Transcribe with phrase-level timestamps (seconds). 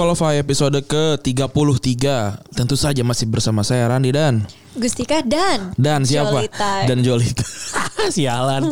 [0.00, 2.00] Unqualified episode ke-33
[2.56, 6.40] Tentu saja masih bersama saya Randi dan Gustika dan Dan siapa?
[6.40, 6.88] Jolita.
[6.88, 7.44] Dan Jolita.
[8.16, 8.64] Sialan.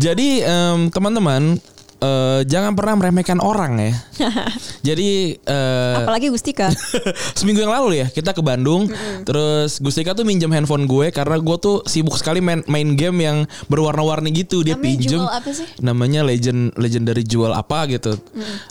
[0.00, 1.60] Jadi em, teman-teman
[2.00, 3.92] eh, Jangan pernah meremehkan orang ya.
[4.88, 6.72] Jadi eh, apalagi Gustika.
[7.36, 8.88] Seminggu yang lalu ya Kita ke Bandung.
[9.28, 13.44] Terus Gustika tuh minjem handphone gue Karena gue tuh sibuk sekali main, main game yang
[13.68, 14.64] berwarna-warni gitu.
[14.64, 15.20] Dia Namanya pinjem.
[15.20, 15.68] Jewel apa sih?
[15.84, 18.16] Namanya Legend Legendary Jewel apa gitu.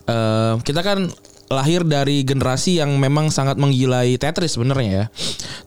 [0.09, 1.13] Eh, Kita kan
[1.51, 5.05] lahir dari generasi yang memang sangat menggilai Tetris sebenarnya ya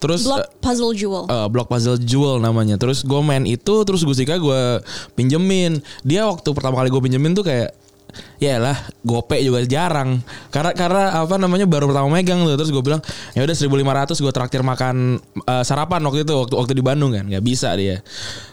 [0.05, 1.25] Terus Block Puzzle Jewel.
[1.29, 2.77] eh, Block Puzzle Jewel namanya.
[2.77, 4.85] Terus gue main itu, terus Gustika gue
[5.17, 5.81] pinjemin.
[6.05, 7.73] Dia waktu pertama kali gue pinjemin tuh kayak
[8.39, 10.23] ya lah gope juga jarang
[10.55, 13.03] karena karena apa namanya baru pertama megang tuh terus gue bilang
[13.35, 17.27] ya udah 1500 gue traktir makan eh, sarapan waktu itu waktu waktu di Bandung kan
[17.27, 18.07] nggak bisa dia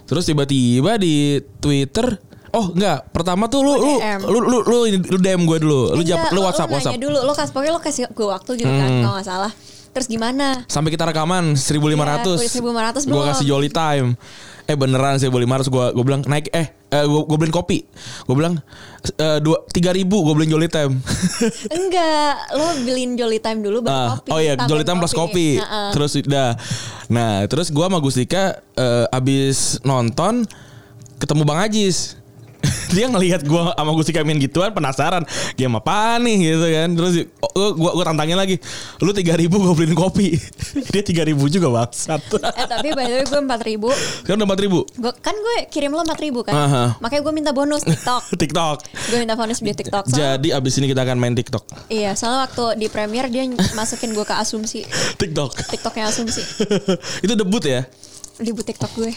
[0.09, 2.17] terus tiba-tiba di Twitter
[2.51, 3.07] oh enggak.
[3.09, 4.19] Pertama tuh lu lu DM.
[4.23, 5.81] lu lu lu, lu DM gue dulu.
[5.93, 6.95] Lu jawab lu WhatsApp lu WhatsApp.
[6.97, 9.51] dulu, lo kasih pokoknya lo kasih gue waktu gitu kan, kalau nggak salah.
[9.91, 10.63] Terus gimana?
[10.65, 14.15] sampai kita rekaman 1500 Iya, udah 1500 gue kasih jolly time.
[14.63, 17.83] Eh beneran 1500 gue gue bilang naik eh gue gue beliin kopi.
[18.23, 18.55] Gue bilang
[19.11, 20.23] eh, dua tiga ribu.
[20.23, 20.95] Gue beliin jolly time.
[21.75, 24.29] Enggak, lo beliin Jolly Time dulu baru Ah, kopi.
[24.31, 25.59] oh iya jolly time plus kopi.
[25.59, 25.91] Heeh.
[25.91, 26.55] terus udah
[27.07, 30.47] nah terus gue sama Gustika eh, abis nonton
[31.19, 32.15] ketemu bang Ajis
[32.95, 35.23] dia ngelihat gue sama Gustika main gituan penasaran
[35.55, 36.37] game apa nih?
[36.51, 36.89] Gitu kan.
[36.95, 37.13] Terus
[37.43, 38.55] oh, gue gue tantangin lagi
[39.03, 40.35] lu tiga ribu gue beliin kopi.
[40.93, 42.21] Dia tiga ribu juga bangsat.
[42.31, 43.89] Eh tapi by the way gue 4 ribu.
[44.23, 44.79] Sekarang udah empat ribu?
[44.97, 46.53] Gue kan gue kirim lo 4 ribu kan?
[46.55, 46.83] Aha.
[46.99, 48.23] Makanya gue minta bonus TikTok.
[48.41, 48.77] TikTok.
[49.11, 50.07] Gue minta bonus di TikTok.
[50.07, 51.63] Soalnya- jadi abis ini kita akan main TikTok.
[51.91, 53.43] Iya soalnya waktu di premiere dia
[53.75, 54.83] masukin gue ke asumsi.
[55.19, 55.55] TikTok.
[55.71, 56.41] TikToknya asumsi.
[57.23, 57.87] Itu debut ya?
[58.41, 59.11] Ribut TikTok gue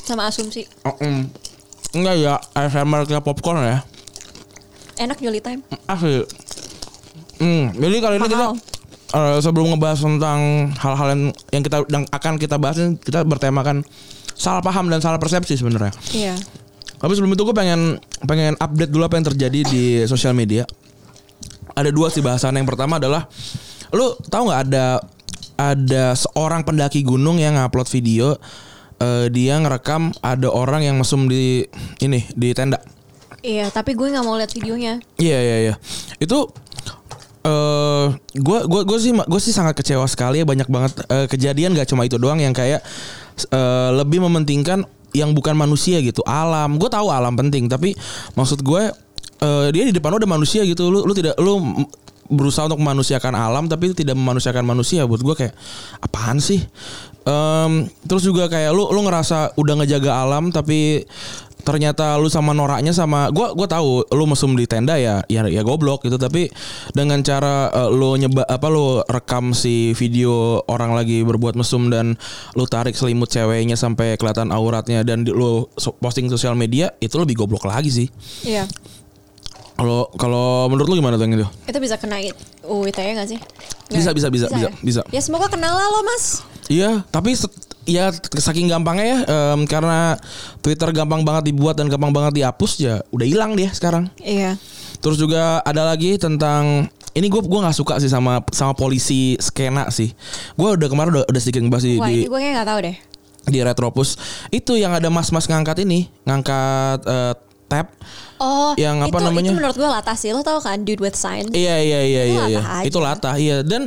[0.00, 0.64] Sama asumsi.
[0.88, 1.49] Oh, mm.
[1.90, 3.78] Enggak ya ASMR kita popcorn ya.
[5.00, 5.64] Enak Jolly Time.
[5.88, 6.22] Asli.
[7.40, 8.54] Hmm, jadi kali ini kita Mahal.
[9.16, 10.40] eh, sebelum ngebahas tentang
[10.76, 11.22] hal-hal yang
[11.56, 13.80] yang kita yang akan kita bahas ini, kita bertemakan
[14.36, 15.92] salah paham dan salah persepsi sebenarnya.
[16.12, 16.36] Iya.
[17.00, 17.96] Tapi sebelum itu gue pengen
[18.28, 20.68] pengen update dulu apa yang terjadi di sosial media.
[21.72, 22.60] Ada dua sih bahasan.
[22.60, 23.24] Yang pertama adalah
[23.96, 25.00] lu tahu nggak ada
[25.56, 28.36] ada seorang pendaki gunung yang ngupload video
[29.00, 31.64] eh, dia ngerekam ada orang yang mesum di
[32.04, 32.78] ini di tenda.
[33.40, 35.00] Iya tapi gue gak mau lihat videonya.
[35.16, 35.74] Iya iya iya.
[36.20, 36.52] Itu
[37.40, 38.06] eh
[38.36, 41.88] gue gua gua sih gue sih sangat kecewa sekali ya banyak banget eh, kejadian gak
[41.88, 42.84] cuma itu doang yang kayak
[43.48, 44.84] eh, lebih mementingkan
[45.16, 46.76] yang bukan manusia gitu alam.
[46.76, 47.96] Gue tahu alam penting tapi
[48.36, 48.92] maksud gue
[49.40, 50.92] eh, dia di depan lu ada manusia gitu.
[50.92, 51.58] Lu lu tidak lu
[52.30, 55.08] berusaha untuk memanusiakan alam tapi tidak memanusiakan manusia.
[55.08, 55.54] Buat gue kayak
[56.04, 56.60] apaan sih
[57.20, 61.04] Em, terus juga kayak lu lu ngerasa udah ngejaga alam tapi
[61.60, 65.60] ternyata lu sama noraknya sama gua gua tahu lu mesum di tenda ya ya ya
[65.60, 66.16] goblok gitu.
[66.16, 66.48] Tapi
[66.96, 72.16] dengan cara eh, lu nyeba apa lu rekam si video orang lagi berbuat mesum dan
[72.56, 75.68] lu tarik selimut ceweknya sampai kelihatan auratnya dan di- lu
[76.00, 78.08] posting sosial media itu lebih goblok lagi sih.
[78.48, 78.64] Iya
[79.80, 82.20] kalau kalau menurut lu gimana tuh yang itu Itu bisa kena
[82.68, 83.40] UU ITE gak sih?
[83.88, 84.70] Bisa, bisa, bisa, bisa, ya?
[84.84, 85.02] bisa.
[85.08, 87.34] Ya semoga kenal lah lo mas Iya, tapi
[87.88, 90.14] ya saking gampangnya ya em, karena
[90.62, 94.12] Twitter gampang banget dibuat dan gampang banget dihapus ya udah hilang dia sekarang.
[94.20, 94.60] Iya
[95.00, 96.86] Terus juga ada lagi tentang
[97.16, 100.12] ini gue gua nggak suka sih sama sama polisi skena sih.
[100.54, 102.80] Gue udah kemarin udah, udah sedikit ngebahas di, Wah di, ini gue kayak gak tahu
[102.84, 102.96] deh
[103.48, 104.08] di Retropus.
[104.52, 107.34] Itu yang ada mas-mas ngangkat ini, ngangkat eh,
[107.70, 107.86] tab.
[108.42, 109.50] Oh Yang apa itu, namanya?
[109.52, 112.32] Itu menurut gue latah sih Lo tau kan Dude with sign Iya iya iya Itu
[112.32, 112.60] iya iya.
[112.64, 112.88] aja.
[112.88, 113.86] Itu latah iya dan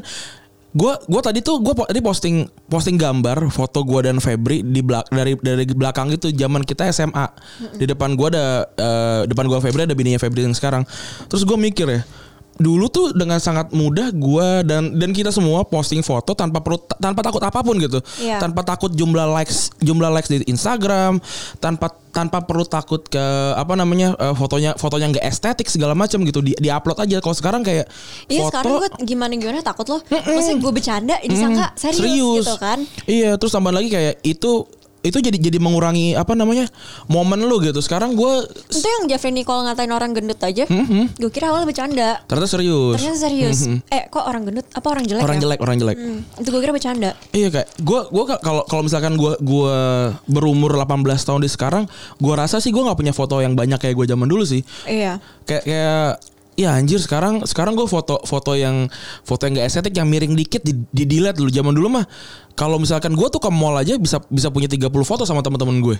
[0.73, 4.81] gua gua tadi tuh gua po- tadi posting posting gambar foto gua dan Febri di
[4.81, 7.29] belak dari dari belakang itu zaman kita SMA.
[7.77, 10.81] Di depan gua ada eh, depan gua Febri ada bininya Febri yang sekarang.
[11.29, 12.01] Terus gua mikir ya
[12.61, 17.25] dulu tuh dengan sangat mudah gua dan dan kita semua posting foto tanpa perlu tanpa
[17.25, 17.97] takut apa pun gitu.
[18.21, 18.37] Iya.
[18.37, 21.17] tanpa takut jumlah likes jumlah likes di Instagram
[21.57, 23.25] tanpa tanpa perlu takut ke
[23.57, 26.45] apa namanya eh, fotonya fotonya nggak estetik segala macam gitu.
[26.45, 27.17] Di upload aja.
[27.17, 27.89] Kalau sekarang kayak
[28.29, 30.01] Iya foto sekarang gue gimana-gimana takut loh.
[30.05, 32.45] Maksudnya gue bercanda disangka serius, serius.
[32.45, 32.79] gitu kan.
[33.09, 34.69] Iya terus tambah lagi kayak itu
[35.03, 36.63] itu jadi jadi mengurangi apa namanya
[37.05, 37.83] momen lu gitu.
[37.83, 38.33] Sekarang gue
[38.71, 40.63] Itu yang Jeffrey Nicole ngatain orang gendut aja.
[41.13, 42.09] Gue kira awalnya bercanda.
[42.23, 42.95] Ternyata serius.
[42.97, 43.59] Ternyata serius.
[43.91, 44.63] Eh kok orang gendut?
[44.71, 45.41] Apa orang jelek orang ya?
[45.43, 45.97] jelek orang jelek.
[45.99, 47.11] Hmm, Itu gue kira bercanda.
[47.29, 49.75] Iya kayak gua gua ka- kalau kalau misalkan gua gua
[50.25, 51.83] berumur 18 tahun di sekarang,
[52.17, 54.63] gua rasa sih gua nggak punya foto yang banyak kayak gua zaman dulu sih.
[54.87, 55.19] Iya.
[55.43, 56.07] Kayak kayak
[56.53, 58.85] ya anjir sekarang sekarang gue foto foto yang
[59.25, 61.49] foto yang gak estetik yang miring dikit di, di delete dulu.
[61.49, 62.05] Zaman dulu mah
[62.53, 65.97] kalau misalkan gue tuh ke mall aja bisa bisa punya 30 foto sama teman-teman gue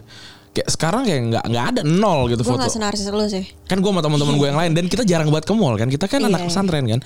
[0.54, 2.62] kayak sekarang kayak nggak nggak ada nol gitu Gue foto.
[2.62, 3.42] gak senarsis lu sih.
[3.66, 5.90] Kan gue sama teman-teman gue yang lain dan kita jarang buat ke mall kan.
[5.90, 6.30] Kita kan Iya.
[6.30, 7.00] anak pesantren kan.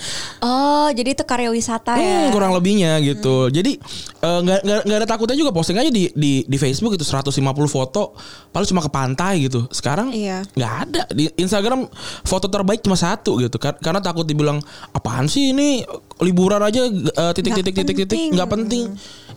[0.44, 2.28] Oh, jadi itu karya wisata ya?
[2.28, 3.48] Hmm, kurang lebihnya gitu.
[3.48, 3.80] Jadi
[4.20, 7.32] eh, nggak nggak ada takutnya juga posting aja di di di Facebook itu 150
[7.66, 8.20] foto,
[8.52, 9.64] paling cuma ke pantai gitu.
[9.70, 10.44] Sekarang Iya.
[10.52, 11.88] nggak ada di Instagram
[12.22, 13.56] foto terbaik cuma satu gitu.
[13.56, 14.60] Kar- Karena takut dibilang
[14.92, 18.34] apaan sih ini liburan aja eh, titik-titik Nggak titik-titik penting.
[18.34, 18.86] nggak penting.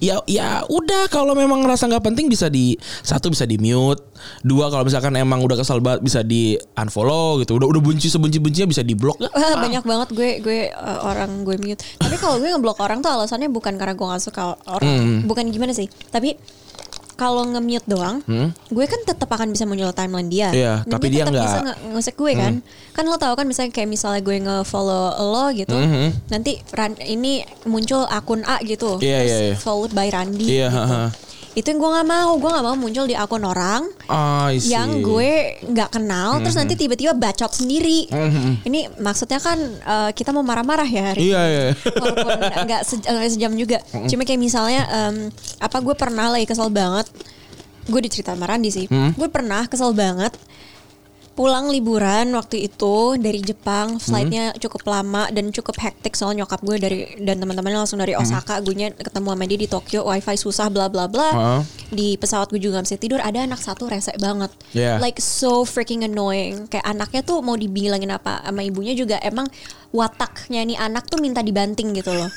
[0.01, 2.73] Ya ya udah kalau memang ngerasa nggak penting bisa di
[3.05, 4.01] satu bisa di mute,
[4.41, 7.61] dua kalau misalkan emang udah kesal banget bisa di unfollow gitu.
[7.61, 9.21] Udah udah benci sebenci bencinya bisa di blok.
[9.37, 11.85] Banyak banget gue gue uh, orang gue mute.
[12.01, 15.77] Tapi kalau gue ngeblok orang tuh alasannya bukan karena gue gak suka orang, bukan gimana
[15.77, 15.85] sih.
[16.09, 16.33] Tapi
[17.21, 18.25] kalau nge-mute doang,
[18.67, 20.49] gue kan tetap akan bisa muncul timeline dia.
[20.49, 21.45] Iya, Dan tapi dia dia nggak.
[21.45, 22.55] bisa nge- gue kan.
[22.91, 25.77] Kan lo tau kan misalnya kayak misalnya gue nge-follow lo gitu.
[25.77, 26.33] Mhm.
[26.33, 28.97] Nanti ran, ini muncul akun A gitu.
[28.99, 29.57] Iya, terus iya, iya.
[29.57, 30.79] Followed by Randi Iya, gitu.
[30.81, 31.05] haha.
[31.53, 32.31] Itu yang gue gak mau.
[32.37, 33.83] Gue gak mau muncul di akun orang
[34.53, 34.71] see.
[34.71, 35.33] yang gue
[35.63, 36.61] nggak kenal terus Mhm.
[36.61, 38.07] nanti tiba-tiba bacot sendiri.
[38.63, 41.51] Ini maksudnya kan eh, kita mau marah-marah ya hari Iya, ini.
[41.51, 41.63] iya.
[41.93, 42.31] Walaupun
[42.67, 43.79] nggak se- nggak sejam juga.
[44.05, 45.17] Cuma kayak misalnya em,
[45.59, 47.11] apa gue pernah lagi kesel banget.
[47.85, 48.87] Gue dicerita sama Randi sih.
[48.89, 50.31] Gue pernah kesel banget
[51.41, 56.77] pulang liburan waktu itu dari Jepang flightnya cukup lama dan cukup hektik soal nyokap gue
[56.77, 60.93] dari dan teman-temannya langsung dari Osaka gue ketemu sama dia di Tokyo wifi susah bla
[60.93, 61.29] bla bla.
[61.33, 61.63] Heeh.
[61.97, 64.53] di pesawat gue juga gak bisa tidur ada anak satu rese banget.
[64.77, 65.01] Yeah.
[65.01, 66.69] like so freaking annoying.
[66.69, 69.49] Kayak anaknya tuh mau dibilangin apa sama ibunya juga emang
[69.97, 72.29] wataknya nih anak tuh minta dibanting gitu loh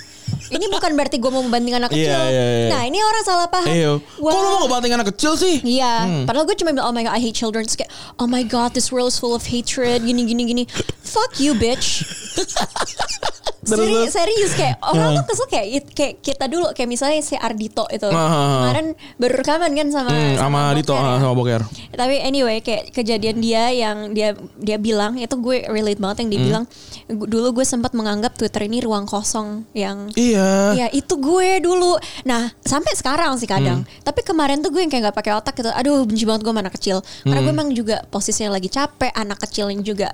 [0.49, 2.69] ini bukan berarti gue mau membanting anak Iya, kecil iya, iya.
[2.69, 3.91] nah ini orang salah paham Iya.
[3.97, 4.31] Kok Wah.
[4.33, 5.55] lu mau ngebanting anak kecil sih?
[5.61, 8.43] Iya, padahal gue cuma bilang oh my god I hate children Terus kayak oh my
[8.43, 10.63] god this world is full of hatred gini gini gini
[11.01, 12.05] fuck you bitch
[13.65, 18.05] Seri- serius kayak orang tuh kesel kayak kayak kita dulu kayak misalnya si Ardito itu
[18.05, 18.61] Ah.
[18.61, 21.19] kemarin baru rekaman kan sama Hmm, sama Dito Boker ah, ya.
[21.19, 21.61] sama Boker.
[21.93, 26.39] Tapi anyway kayak kejadian dia yang dia dia bilang itu gue relate banget yang dia
[26.39, 26.47] Hmm.
[26.47, 26.63] bilang
[27.09, 30.75] "Gu- dulu gue sempat menganggap Twitter ini ruang kosong yang Iya.
[30.75, 31.95] Ya itu gue dulu.
[32.23, 33.81] Nah sampai sekarang sih kadang.
[33.81, 34.01] Hmm.
[34.01, 35.69] Tapi kemarin tuh gue yang kayak gak pakai otak gitu.
[35.69, 36.99] Aduh benci banget gue sama anak kecil.
[37.21, 37.45] Karena Hmm.
[37.45, 39.11] gue emang juga posisinya lagi capek.
[39.13, 40.11] Anak kecil yang juga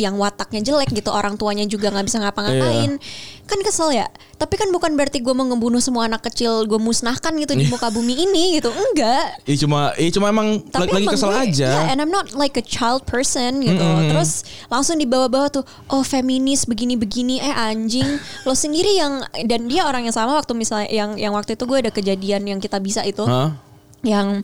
[0.00, 1.12] yang wataknya jelek gitu.
[1.12, 2.96] Orang tuanya juga nggak bisa ngapa-ngapain.
[2.96, 3.44] Iya.
[3.44, 4.06] Kan kesel ya.
[4.40, 6.64] Tapi kan bukan berarti gue mau ngebunuh semua anak kecil.
[6.64, 7.60] Gue musnahkan gitu Iya.
[7.60, 8.72] di muka bumi ini gitu.
[8.72, 9.44] Enggak.
[9.44, 11.68] Iya cuma, iya cuma emang Tapi lagi, emang kesel gue, aja.
[11.76, 13.84] yeah, and I'm not like a child person gitu.
[14.08, 18.06] Terus langsung dibawa-bawa tuh, oh feminis begini-begini, eh anjing,
[18.48, 21.78] lo sendiri yang dan dia orang yang sama waktu misalnya yang yang waktu itu gue
[21.84, 23.52] ada kejadian yang kita bisa itu, Hah?
[24.00, 24.40] Yang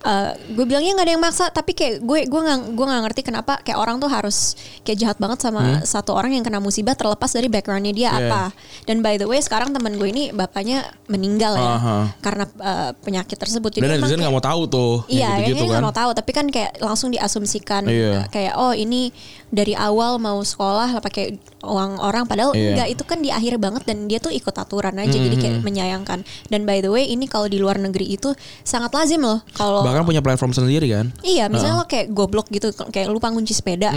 [0.00, 3.20] eh, gue bilangnya nggak ada yang maksa, tapi kayak gue gue nggak gue nggak ngerti
[3.20, 7.28] kenapa kayak orang tuh harus kayak jahat banget sama satu orang yang kena musibah terlepas
[7.28, 8.30] dari backgroundnya dia Yeah.
[8.30, 8.42] apa.
[8.84, 11.96] Dan by the way sekarang teman gue ini bapaknya meninggal ya Aha.
[12.20, 13.76] karena eh, penyakit tersebut.
[13.76, 14.94] Dan emang netizen nggak mau tahu tuh.
[15.08, 16.10] Iya, gitu, kayaknya nggak mau tahu.
[16.16, 18.28] Tapi kan kayak langsung diasumsikan Iya.
[18.32, 19.12] kayak oh ini
[19.54, 22.74] dari awal mau sekolah pakai uang orang, padahal Iya.
[22.74, 26.26] enggak itu kan di akhir banget dan dia tuh ikut aturan aja, jadi kayak menyayangkan.
[26.50, 29.40] Dan by the way, ini kalau di luar negeri itu sangat lazim loh.
[29.54, 31.14] Kalau Bahkan punya platform sendiri kan.
[31.22, 33.94] iya, misalnya lo kayak goblok gitu, kayak lupa kunci sepeda.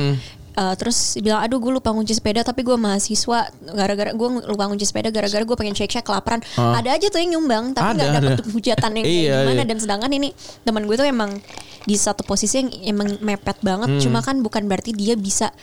[0.58, 3.46] Uh, terus bilang aduh gue lupa kunci sepeda tapi gue mahasiswa
[3.78, 7.78] gara-gara gue lupa kunci sepeda gara-gara gue pengen cek-cek kelaparan ada aja tuh yang nyumbang
[7.78, 8.44] tapi nggak Ada, dapet ada.
[8.50, 9.70] hujatan yang Iya, gimana iya.
[9.70, 10.34] dan sedangkan ini
[10.66, 11.38] teman gue tuh emang
[11.86, 14.02] di satu posisi yang emang mepet banget Hmm.
[14.02, 15.54] cuma kan bukan berarti dia bisa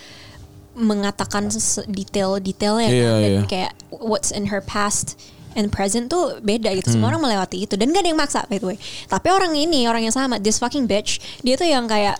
[0.72, 1.50] mengatakan
[1.86, 3.18] detail-detailnya Iya, kan.
[3.18, 3.42] dan iya.
[3.46, 5.18] kayak what's in her past
[5.54, 6.94] and present tuh beda gitu Hmm.
[6.98, 9.86] semua orang melewati itu dan gak ada yang maksa by the way tapi orang ini
[9.86, 12.18] orang yang sama this fucking bitch dia tuh yang kayak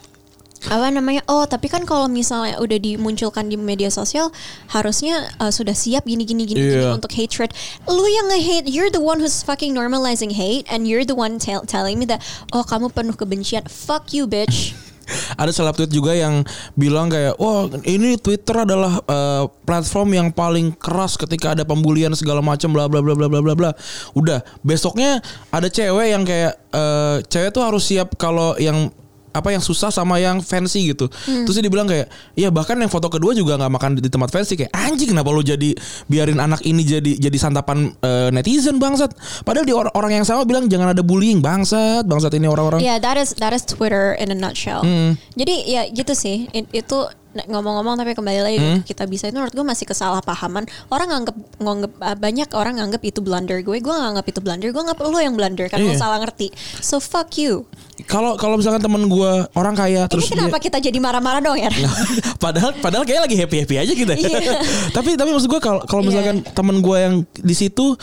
[0.65, 4.33] apa namanya oh tapi kan kalau misalnya udah dimunculkan di media sosial
[4.73, 6.97] harusnya uh, sudah siap gini gini gini, gini Iya.
[6.97, 7.53] untuk hatred
[7.85, 11.69] lu yang nge-hate you're the one who's fucking normalizing hate and you're the one tell-
[11.69, 12.25] telling me that
[12.57, 14.73] oh kamu penuh kebencian fuck you bitch
[15.37, 16.49] Ada salah tweet juga yang
[16.81, 22.41] bilang kayak, wah ini Twitter adalah eh, platform yang paling keras ketika ada pembulian segala
[22.41, 23.71] macam, bla bla bla bla bla bla bla.
[24.17, 25.21] Udah besoknya
[25.53, 28.89] ada cewek yang kayak, eh, cewek tuh harus siap kalau yang
[29.35, 31.11] apa yang susah sama yang fancy gitu.
[31.11, 32.07] Terus dia dibilang kayak,
[32.39, 35.43] iya bahkan yang foto kedua juga nggak makan di tempat fancy kayak anjing kenapa lu
[35.43, 35.75] jadi
[36.07, 39.11] biarin anak ini jadi jadi santapan eh, netizen bangsat.
[39.43, 42.79] Padahal di or- orang yang sama bilang jangan ada bullying bangsat, bangsat ini orang-orang.
[42.79, 44.87] Yeah, that is that is Twitter in a nutshell.
[44.87, 45.19] Hmm.
[45.35, 46.47] Jadi ya gitu sih.
[46.55, 48.81] It- itu ngomong-ngomong tapi kembali lagi Hmm.
[48.81, 50.63] kita bisa itu menurut gue masih kesalahpahaman.
[50.89, 53.77] Orang nganggep nganggep uh, banyak orang nganggep itu blunder gue.
[53.77, 54.69] Gue nggak nganggep itu blunder.
[54.71, 55.99] Gue nganggep lo yang blunder kan lo Iya.
[55.99, 56.55] salah ngerti.
[56.79, 57.67] So fuck you.
[58.07, 61.71] Kalau kalau misalkan temen gue orang kaya terus Ini kenapa kita jadi marah-marah dong ya?
[62.45, 64.13] padahal padahal kayak lagi happy happy aja kita.
[64.15, 64.59] Iya.
[64.97, 67.95] tapi tapi maksud gue kalau kalau misalkan temen gue yang di situ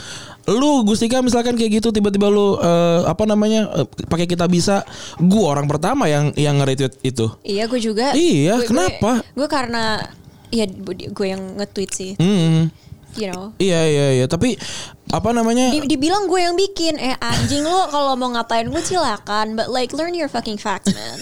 [0.49, 4.81] lu Gustika misalkan kayak gitu tiba-tiba lu eh, apa namanya eh, pakai kita bisa
[5.21, 7.29] gua orang pertama yang yang nge-retweet itu.
[7.45, 8.17] Iya gue juga.
[8.17, 9.21] Iya, Gue- kenapa?
[9.21, 9.83] Gue, gue karena
[10.49, 10.65] ya
[11.07, 12.11] gue yang nge-tweet sih.
[12.17, 12.73] Hmm.
[13.11, 13.51] You know.
[13.59, 14.55] Iya iya iya, tapi
[15.11, 15.67] apa namanya?
[15.75, 19.91] Di- dibilang gue yang bikin eh anjing lo kalau mau ngatain gue silakan but like
[19.91, 21.19] learn your fucking facts man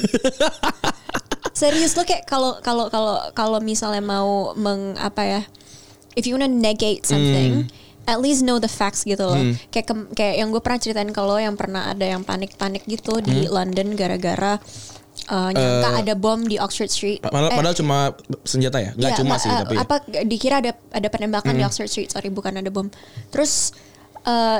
[1.59, 5.41] serius lo kayak kalau kalau kalau kalau misalnya mau meng apa ya
[6.15, 7.67] if you wanna negate something
[8.09, 9.37] at least know the facts gitu loh.
[9.69, 13.45] Kayak kem- kayak yang gue pernah ceritain kalau yang pernah ada yang panik-panik gitu di
[13.45, 14.57] London gara-gara
[15.27, 17.19] uh, nyangka ada bom di Oxford Street.
[17.21, 17.97] Padahal, Eh, padahal cuma
[18.43, 19.75] senjata ya, nggak Iya, cuma ma- sih eh, tapi.
[19.77, 22.89] apa dikira ada ada penembakan di Oxford Street sorry bukan ada bom.
[23.29, 23.71] Terus
[24.23, 24.59] eh,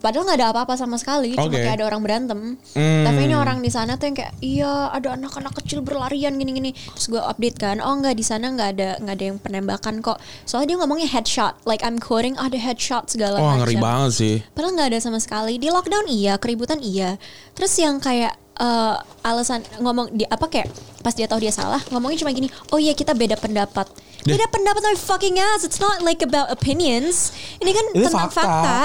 [0.00, 1.60] padahal nggak ada apa-apa sama sekali cuma Oke.
[1.60, 2.40] kayak ada orang berantem
[2.72, 3.04] Hmm.
[3.04, 7.10] tapi ini orang di sana tuh yang kayak iya ada anak-anak kecil berlarian gini-gini terus
[7.10, 10.16] gue update kan oh nggak di sana nggak ada nggak ada yang penembakan kok
[10.48, 14.34] soalnya dia ngomongnya headshot like I'm quoting ada headshot segala Wah macam ngeri banget sih.
[14.56, 15.56] Padahal nggak ada sama sekali.
[15.60, 17.16] Di lockdown iya, keributan iya.
[17.56, 20.68] Terus yang kayak eh, alasan ngomong di apa kayak
[21.00, 23.88] pas dia tahu dia salah, ngomongnya cuma gini, "Oh iya kita beda pendapat."
[24.20, 24.36] Deh.
[24.36, 25.64] Beda pendapat my fucking ass.
[25.64, 27.32] It's not like about opinions.
[27.56, 28.44] Ini kan Ini tentang fakta.
[28.44, 28.78] fakta.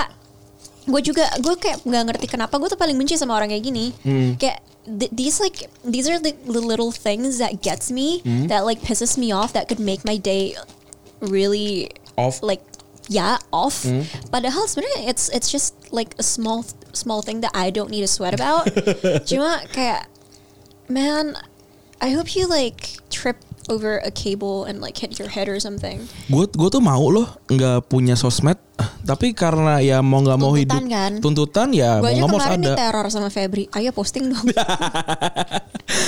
[0.86, 3.92] Gue juga gue kayak nggak ngerti kenapa gue tuh paling benci sama orang kayak gini.
[4.00, 4.40] Hmm.
[4.40, 8.48] Kayak th- these like these are the, the little things that gets me Hmm.
[8.48, 10.56] that like pisses me off that could make my day
[11.20, 12.40] really Off.
[12.40, 12.62] like
[13.06, 14.02] ya off Hmm.
[14.30, 18.12] padahal sebenarnya it's it's just like a small small thing that I don't need to
[18.12, 18.66] sweat about.
[19.30, 20.08] Cuma kayak
[20.90, 21.38] man
[22.02, 23.38] I hope you like trip
[23.70, 26.08] over a cable and like hit your head or something.
[26.30, 28.60] Gue gue tuh mau loh nggak punya sosmed,
[29.06, 31.22] tapi karena ya mau nggak mau hidup kan?
[31.22, 32.74] tuntutan ya gue mau nggak mau harus ada.
[32.74, 34.46] diteror sama Febri ayo posting dong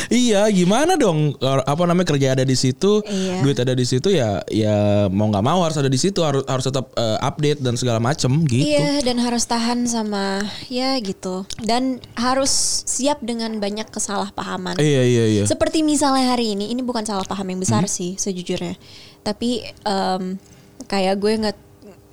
[0.10, 1.36] iya, gimana dong?
[1.40, 3.44] Apa namanya kerja ada di situ, Iya.
[3.44, 4.76] duit ada di situ ya ya
[5.08, 8.32] mau nggak mau harus ada di situ, harus harus tetap eh, update dan segala macem
[8.48, 8.64] gitu.
[8.64, 12.50] Iya dan harus tahan sama ya gitu dan harus
[12.86, 15.44] siap dengan banyak kesalahpahaman Iya iya iya.
[15.46, 17.92] Seperti misalnya hari ini, ini bukan salah paham yang besar Hmm.
[17.92, 18.76] sih sejujurnya.
[19.22, 20.40] Tapi em,
[20.86, 21.54] kayak gue nge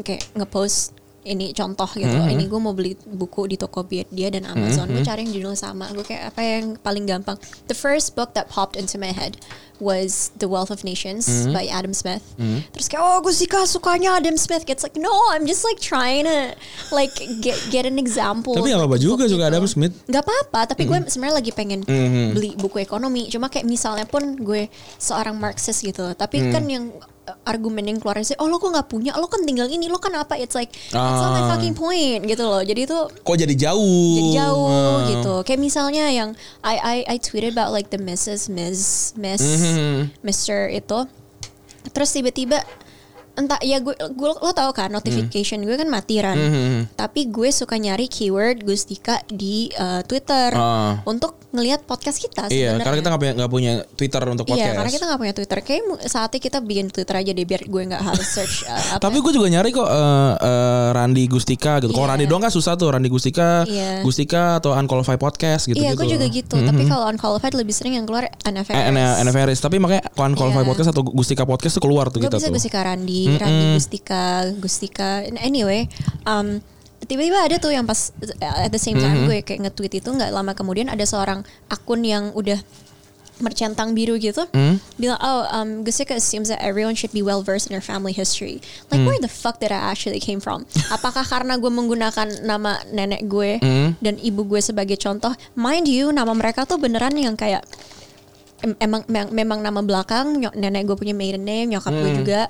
[0.03, 2.13] kayak ngepost ini contoh gitu.
[2.13, 2.29] Hmm.
[2.29, 4.93] Ini gue mau beli buku di Tokopedia dan Amazon.
[4.93, 5.89] Gue cari yang judulnya sama.
[5.89, 7.41] Gue kayak apa yang paling gampang.
[7.65, 9.41] The first book that popped into my head
[9.81, 11.57] was The Wealth of Nations Hmm.
[11.57, 12.21] by Adam Smith.
[12.77, 14.69] Terus kayak oh gue suka sukanya Adam Smith.
[14.69, 16.53] It's like no, I'm just like trying to
[16.93, 18.53] like get get an example.
[18.61, 19.49] Tapi nggak apa-apa juga suka gitu.
[19.49, 19.97] Adam Smith.
[20.05, 21.89] Gak apa-apa, tapi gue sebenarnya lagi pengen
[22.37, 23.33] beli buku ekonomi.
[23.33, 24.69] Cuma kayak misalnya pun gue
[25.01, 26.93] seorang Marxist gitu, tapi kan yang
[27.43, 30.13] argumen yang keluar sih, oh lo kok nggak punya, lo kan tinggal ini, lo kan
[30.13, 30.37] apa?
[30.37, 31.51] It's like that's not my Ah.
[31.53, 32.61] fucking point gitu loh.
[32.61, 34.17] Jadi itu Kok jadi jauh?
[34.17, 35.09] jadi jauh Ah.
[35.09, 35.35] gitu.
[35.43, 38.49] Kayak misalnya yang I I I tweeted about like the Mrs.
[38.49, 40.13] Miss Miss Mhm.
[40.21, 40.69] Mr.
[40.71, 40.99] itu.
[41.91, 42.61] Terus tiba-tiba
[43.35, 46.35] entah ya gue, gue lo tau kan notification gue kan mati kan.
[46.35, 46.95] Mhm.
[46.95, 51.03] Tapi gue suka nyari keyword Gustika di uh, Twitter Ah.
[51.05, 52.83] untuk ngelihat podcast kita Iya, sebenarnya.
[52.83, 54.63] karena kita nggak punya punya Twitter untuk podcast.
[54.65, 55.59] Iya, karena kita nggak punya Twitter.
[55.61, 59.03] Kayak saatnya kita bikin Twitter aja deh biar gue nggak harus search uh, apa.
[59.03, 61.91] Tapi gue juga nyari kok eh, eh, Randi Gustika gitu.
[61.91, 62.13] Kalau Iya.
[62.15, 64.03] Randi doang kan susah tuh Randi Gustika, Iya.
[64.03, 66.03] Gustika atau Unqualified Podcast gitu Iya, gitu.
[66.03, 66.57] gue juga gitu.
[66.57, 69.23] Tapi kalau unqualified lebih sering yang keluar NFRS.
[69.23, 69.59] NFRS.
[69.61, 70.71] Tapi makanya Unqualified Iya.
[70.71, 72.55] Podcast atau Gustika Podcast tuh keluar tuh gue kita bisa tuh.
[72.55, 74.25] Gustika Randi, Randi Gustika,
[74.61, 75.11] Gustika.
[75.41, 75.89] Anyway,
[76.25, 76.61] um,
[77.05, 80.57] tiba-tiba ada tuh yang pas at the same time gue kayak nge-tweet itu nggak lama
[80.57, 82.57] kemudian ada seorang akun yang udah
[83.43, 84.47] mercentang biru gitu.
[84.95, 88.63] Bilang oh um, Gustika assumes that everyone should be well versed in their family history.
[88.95, 90.71] Like where the fuck did I actually came from?
[90.89, 93.59] Apakah karena gue menggunakan nama nenek gue
[93.99, 95.35] dan ibu gue sebagai contoh?
[95.59, 97.67] Mind you nama mereka tuh beneran yang kayak
[98.63, 99.03] em- emang
[99.35, 102.41] memang, nama belakang nenek gue punya maiden name nyokap gue juga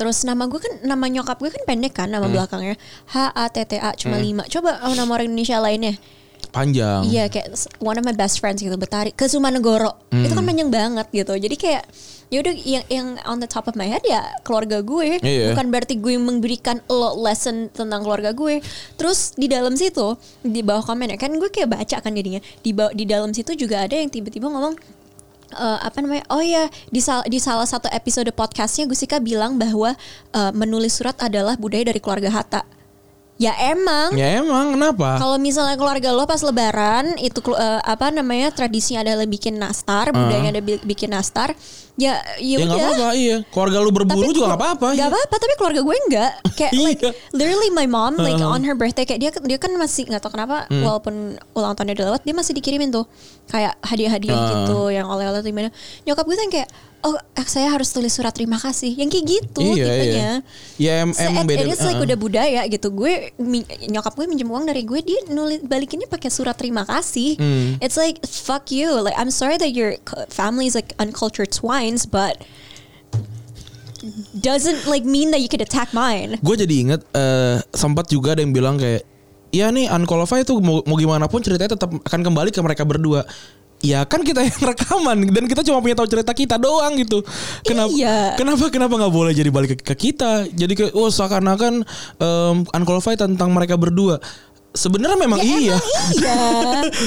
[0.00, 2.80] terus nama gue kan nama nyokap gue kan pendek kan nama belakangnya.
[3.12, 4.48] H A T T A cuma lima.
[4.48, 6.00] Coba oh, nama orang Indonesia lainnya.
[6.50, 7.06] Panjang.
[7.06, 10.08] iya kayak one of my best friends gitu Betari ke Sumanegoro.
[10.08, 11.36] Itu kan panjang banget gitu.
[11.36, 11.84] Jadi kayak
[12.32, 15.20] yaudah yang yang on the top of my head ya keluarga gue.
[15.20, 15.52] Iya.
[15.52, 18.64] bukan berarti gue memberikan lo lesson tentang keluarga gue.
[18.96, 22.40] Terus di dalam situ di bawah komen ya kan gue kayak baca kan jadinya.
[22.64, 24.74] Di bawah, di dalam situ juga ada yang tiba-tiba ngomong
[25.52, 26.24] eh, apa namanya?
[26.28, 29.94] Oh ya, di, sal- di salah satu episode podcastnya Gusika bilang bahwa
[30.30, 32.62] eh, menulis surat adalah budaya dari keluarga Hatta.
[33.36, 34.12] Ya emang.
[34.12, 35.16] Ya emang kenapa?
[35.16, 40.52] Kalau misalnya keluarga lo pas lebaran itu eh, apa namanya tradisinya adalah bikin nastar, budayanya
[40.52, 41.56] ada bi- bikin nastar.
[41.96, 42.76] Ya ya Ya udah.
[42.76, 43.36] apa-apa, iya.
[43.48, 44.86] Keluarga lu berburu juga nggak apa-apa.
[44.90, 45.08] Gak iya.
[45.08, 46.32] apa-apa, tapi keluarga gue enggak.
[46.60, 47.12] Kayak like Iya.
[47.32, 50.68] literally my mom like on her birthday kayak dia dia kan masih nggak tahu kenapa
[50.68, 51.14] walaupun
[51.52, 53.08] ulang tahunnya udah lewat dia masih dikirimin tuh
[53.50, 54.46] kayak hadiah-hadiah Ah.
[54.62, 55.68] gitu yang oleh-oleh gimana
[56.02, 59.26] nyokap gue tuh yang kayak oh eh, saya harus tulis surat terima kasih yang kayak
[59.26, 60.32] gitu Iya, tipenya iya.
[60.78, 62.06] Ya, em- Se- emang beda- it's like uh-uh.
[62.06, 66.28] udah budaya gitu gue mi- nyokap gue minjem uang dari gue dia nulis balikinnya pakai
[66.28, 67.80] surat terima kasih Hmm.
[67.80, 69.96] it's like fuck you like I'm sorry that your
[70.28, 72.38] family is like uncultured swines but
[74.32, 78.40] doesn't like mean that you could attack mine gue jadi inget eh, sempat juga ada
[78.40, 79.04] yang bilang kayak
[79.50, 83.22] ya nih unqualified tuh mau, mau gimana pun ceritanya tetap akan kembali ke mereka berdua.
[83.80, 87.24] Ya kan kita yang rekaman dan kita cuma punya tahu cerita kita doang gitu.
[87.64, 88.36] Kenapa Iya.
[88.36, 90.44] kenapa kenapa nggak boleh jadi balik ke, ke kita?
[90.52, 91.80] Jadi kayak oh seakan-akan
[92.20, 94.20] em, unqualified tentang mereka berdua
[94.82, 95.76] sebenarnya memang iya
[96.14, 96.38] iya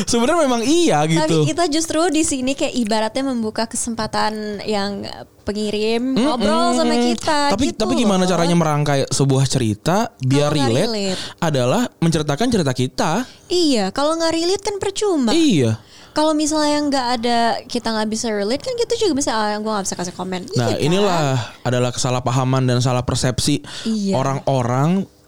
[0.04, 5.08] sebenarnya memang iya gitu Tapi kita justru di sini kayak ibaratnya membuka kesempatan yang
[5.44, 7.52] pengirim ngobrol sama kita.
[7.56, 8.30] Tapi gitu tapi gimana loh.
[8.32, 11.22] caranya merangkai sebuah cerita biar relate, relate.
[11.40, 13.12] adalah menceritakan cerita kita.
[13.52, 15.32] Iya, kalau nggak relate kan percuma.
[15.36, 15.80] Iya.
[16.14, 19.86] Kalau misalnya nggak ada kita nggak bisa relate kan kita juga bisa ah gue nggak
[19.90, 20.46] bisa kasih komen.
[20.54, 20.86] Nah, Iya kan?
[20.86, 21.24] inilah
[21.66, 24.14] adalah kesalahpahaman dan salah persepsi Iya.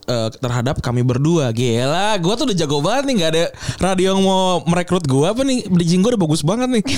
[0.06, 1.50] Eh, terhadap kami berdua.
[1.52, 3.46] Gila, gua tuh udah jago banget nih nggak ada
[3.82, 5.68] radio yang mau merekrut gua apa nih?
[5.68, 6.84] Bridging gua udah bagus banget nih.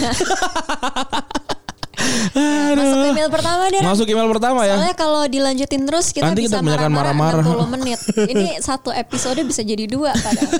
[2.77, 3.81] Masuk ke email pertama deh.
[3.81, 4.75] Masuk email pertama ya.
[4.77, 7.41] Soalnya kalau dilanjutin terus kita Nanti bisa marah-marah.
[7.41, 7.99] 60 menit.
[8.31, 10.53] Ini satu episode bisa jadi dua padahal.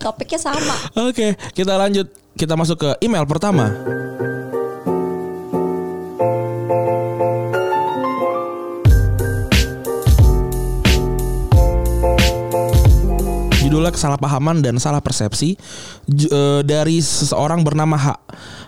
[0.00, 0.74] Topiknya sama.
[1.10, 2.06] Oke, kita lanjut.
[2.36, 3.72] Kita masuk ke email pertama.
[13.76, 15.52] Judulnya kesalahpahaman dan salah persepsi
[16.08, 18.16] eh, dari seseorang bernama H.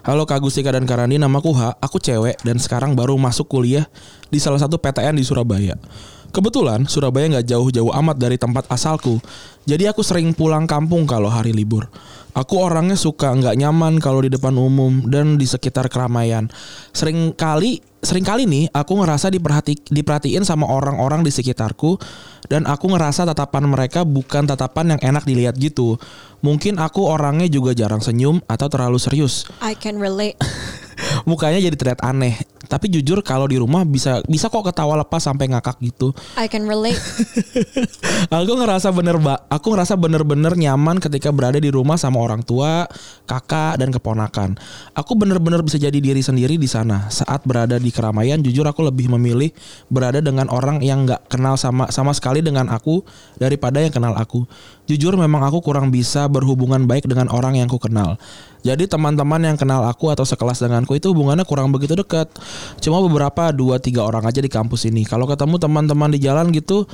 [0.05, 1.81] Halo Kak Gustika dan Karandi, namaku H.
[1.81, 3.89] Aku cewek dan sekarang baru masuk kuliah
[4.29, 5.81] di salah satu PTN di Surabaya.
[6.29, 9.17] Kebetulan Surabaya nggak jauh-jauh amat dari tempat asalku.
[9.65, 11.89] Jadi aku sering pulang kampung kalau hari libur.
[12.37, 16.53] Aku orangnya suka nggak nyaman kalau di depan umum dan di sekitar keramaian.
[16.93, 21.97] Sering kali, sering kali nih aku ngerasa diperhati, diperhatiin sama orang-orang di sekitarku
[22.49, 26.01] dan aku ngerasa tatapan mereka bukan tatapan yang enak dilihat gitu.
[26.41, 29.45] Mungkin aku orangnya juga jarang senyum atau terlalu serius.
[29.61, 30.41] I can relate.
[31.29, 32.41] Mukanya jadi terlihat aneh.
[32.69, 36.13] Tapi jujur kalau di rumah bisa bisa kok ketawa lepas sampai ngakak gitu.
[36.37, 37.01] I can relate.
[38.29, 42.85] aku ngerasa bener ba aku ngerasa bener-bener nyaman ketika berada di rumah sama orang tua,
[43.25, 44.61] kakak dan keponakan.
[44.93, 47.09] Aku bener-bener bisa jadi diri sendiri di sana.
[47.09, 49.49] Saat berada di keramaian, jujur aku lebih memilih
[49.89, 53.01] berada dengan orang yang nggak kenal sama sama sekali dengan aku
[53.41, 54.45] daripada yang kenal aku.
[54.89, 58.17] Jujur memang aku kurang bisa berhubungan baik dengan orang yang ku kenal.
[58.69, 62.29] Jadi teman-teman yang kenal aku atau sekelas denganku itu hubungannya kurang begitu dekat.
[62.85, 65.09] Cuma beberapa dua tiga orang aja di kampus ini.
[65.09, 66.85] Kalau ketemu teman-teman di jalan gitu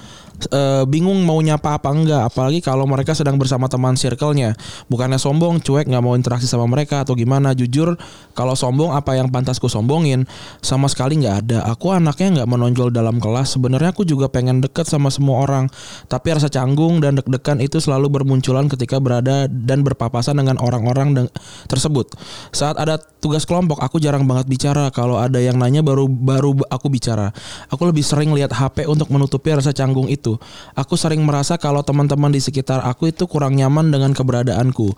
[0.54, 2.22] eh, bingung mau nyapa apa enggak.
[2.30, 4.54] Apalagi kalau mereka sedang bersama teman circle-nya.
[4.86, 7.50] Bukannya sombong, cuek nggak mau interaksi sama mereka atau gimana.
[7.58, 7.98] Jujur
[8.38, 10.30] kalau sombong apa yang pantas ku sombongin
[10.62, 11.58] sama sekali nggak ada.
[11.74, 13.58] Aku anaknya nggak menonjol dalam kelas.
[13.58, 15.66] Sebenarnya aku juga pengen deket sama semua orang.
[16.06, 21.26] Tapi rasa canggung dan deg-degan itu selalu bermunculan ketika berada dan berpapasan dengan orang-orang
[21.66, 22.12] tersebut.
[22.54, 24.88] Saat ada tugas kelompok, aku jarang banget bicara.
[24.92, 27.30] Kalau ada yang nanya baru baru aku bicara.
[27.68, 30.36] Aku lebih sering lihat HP untuk menutupi rasa canggung itu.
[30.76, 34.94] Aku sering merasa kalau teman-teman di sekitar aku itu kurang nyaman dengan keberadaanku.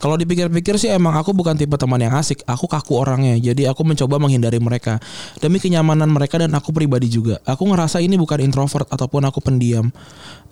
[0.00, 2.40] Kalau dipikir-pikir sih emang aku bukan tipe teman yang asik.
[2.48, 3.36] Aku kaku orangnya.
[3.36, 4.96] Jadi aku mencoba menghindari mereka.
[5.44, 7.36] Demi kenyamanan mereka dan aku pribadi juga.
[7.44, 9.92] Aku ngerasa ini bukan introvert ataupun aku pendiam.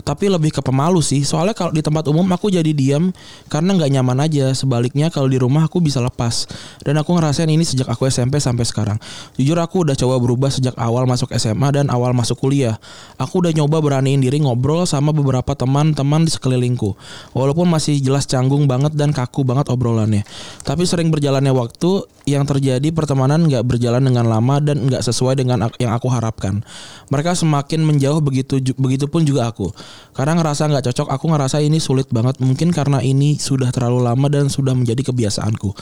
[0.04, 1.24] Tapi lebih ke pemalu sih.
[1.24, 3.08] Soalnya kalau di tempat umum aku jadi diam
[3.48, 4.52] karena nggak nyaman aja.
[4.52, 6.44] Sebaliknya kalau di rumah aku bisa lepas.
[6.84, 9.00] Dan aku ngerasain ini sejak aku SMP sampai sekarang.
[9.40, 12.76] Jujur aku udah coba berubah sejak awal masuk SMA dan awal masuk kuliah.
[13.16, 16.92] Aku udah nyoba beraniin diri ngobrol sama beberapa teman-teman di sekelilingku.
[17.32, 20.22] Walaupun masih jelas canggung banget dan kaku banget obrolannya.
[20.62, 25.72] Tapi sering berjalannya waktu yang terjadi pertemanan nggak berjalan dengan lama dan nggak sesuai dengan
[25.80, 26.60] yang aku harapkan.
[27.08, 29.72] Mereka semakin menjauh begitu begitupun juga aku.
[30.12, 32.36] Karena ngerasa nggak cocok, aku ngerasa ini sulit banget.
[32.42, 35.72] Mungkin karena ini sudah terlalu lama dan sudah menjadi kebiasaanku.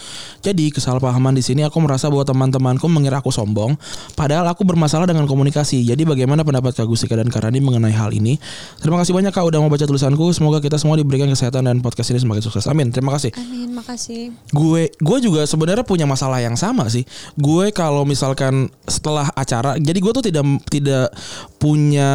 [0.44, 3.74] Jadi kesalahpahaman di sini aku merasa bahwa teman-temanku mengira aku sombong,
[4.14, 5.82] padahal aku bermasalah dengan komunikasi.
[5.82, 8.38] Jadi bagaimana pendapat Kak Gusika dan Karani mengenai hal ini?
[8.78, 10.30] Terima kasih banyak Kak udah mau baca tulisanku.
[10.30, 12.70] Semoga kita semua diberikan kesehatan dan podcast ini semakin sukses.
[12.70, 12.94] Amin.
[12.94, 14.34] Terima kasih Amin, makasih.
[14.50, 17.06] gue gue juga sebenarnya punya masalah yang sama sih
[17.38, 21.14] gue kalau misalkan setelah acara jadi gue tuh tidak tidak
[21.62, 22.10] punya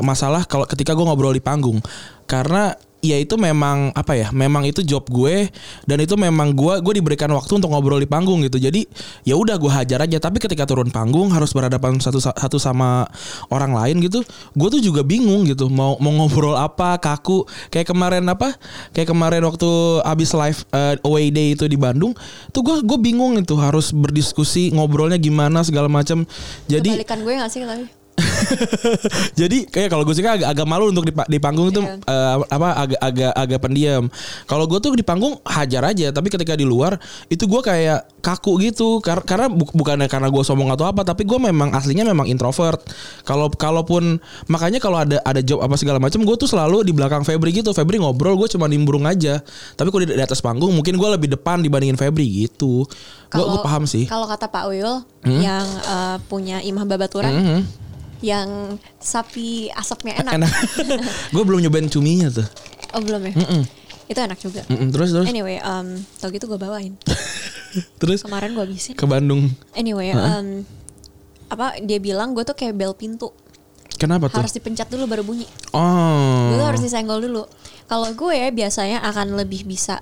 [0.00, 1.84] masalah kalau ketika gue ngobrol di panggung
[2.24, 5.48] karena ya itu memang apa ya memang itu job gue
[5.88, 8.60] dan itu memang gue gue diberikan waktu untuk ngobrol di panggung gitu.
[8.60, 8.84] Jadi
[9.24, 10.20] ya udah gue hajar aja.
[10.20, 13.08] Tapi ketika turun panggung harus berhadapan satu satu sama
[13.48, 14.20] orang lain gitu
[14.56, 17.48] gue tuh juga bingung gitu mau mau ngobrol apa kaku.
[17.72, 18.54] Kayak kemarin apa
[18.92, 19.68] kayak kemarin waktu
[20.04, 22.12] abis live uh, away day itu di Bandung
[22.52, 26.28] tuh gue gue bingung itu harus berdiskusi ngobrolnya gimana segala macam.
[26.68, 27.99] Jadi gue gak sih tapi
[29.40, 31.96] Jadi kayak kalau gue sih kan agak, agak malu untuk di, di panggung tuh Iya.
[32.00, 34.04] eh, apa agak agak agak pendiam.
[34.44, 38.60] Kalau gue tuh di panggung hajar aja, tapi ketika di luar itu gue kayak kaku
[38.60, 39.00] gitu.
[39.00, 42.80] Kar karena bu- bukannya karena gue sombong atau apa, tapi gue memang aslinya memang introvert.
[43.22, 47.22] Kalau kalaupun makanya kalau ada ada job apa segala macam, gue tuh selalu di belakang
[47.22, 47.72] Febri gitu.
[47.72, 49.40] Febri ngobrol, gue cuma nimbrung aja.
[49.74, 52.84] Tapi kalau di, di atas panggung mungkin gue lebih depan dibandingin Febri gitu.
[53.30, 54.04] Gue paham sih.
[54.04, 57.60] Kalau kata Pak Uyul yang eh, punya imah babaturan Mhm.
[58.20, 60.32] Yang sapi asapnya enak.
[60.36, 60.52] Enak.
[61.34, 62.46] gue belum nyobain cuminya tuh.
[62.92, 63.32] Oh belum ya?
[64.06, 64.62] Itu enak juga.
[64.66, 66.98] Mm-mm, terus terus Anyway, um, tau gitu gue bawain.
[68.02, 68.94] terus Kemarin gue habisin.
[68.94, 69.48] ke Bandung.
[69.72, 70.66] Anyway, um,
[71.48, 73.30] apa dia bilang gue tuh kayak bel pintu.
[73.96, 74.40] Kenapa tuh?
[74.40, 75.46] Harus dipencet dulu baru bunyi.
[75.70, 76.50] Oh.
[76.50, 77.44] Gue tuh harus disenggol dulu.
[77.86, 80.00] Kalau gue biasanya akan lebih bisa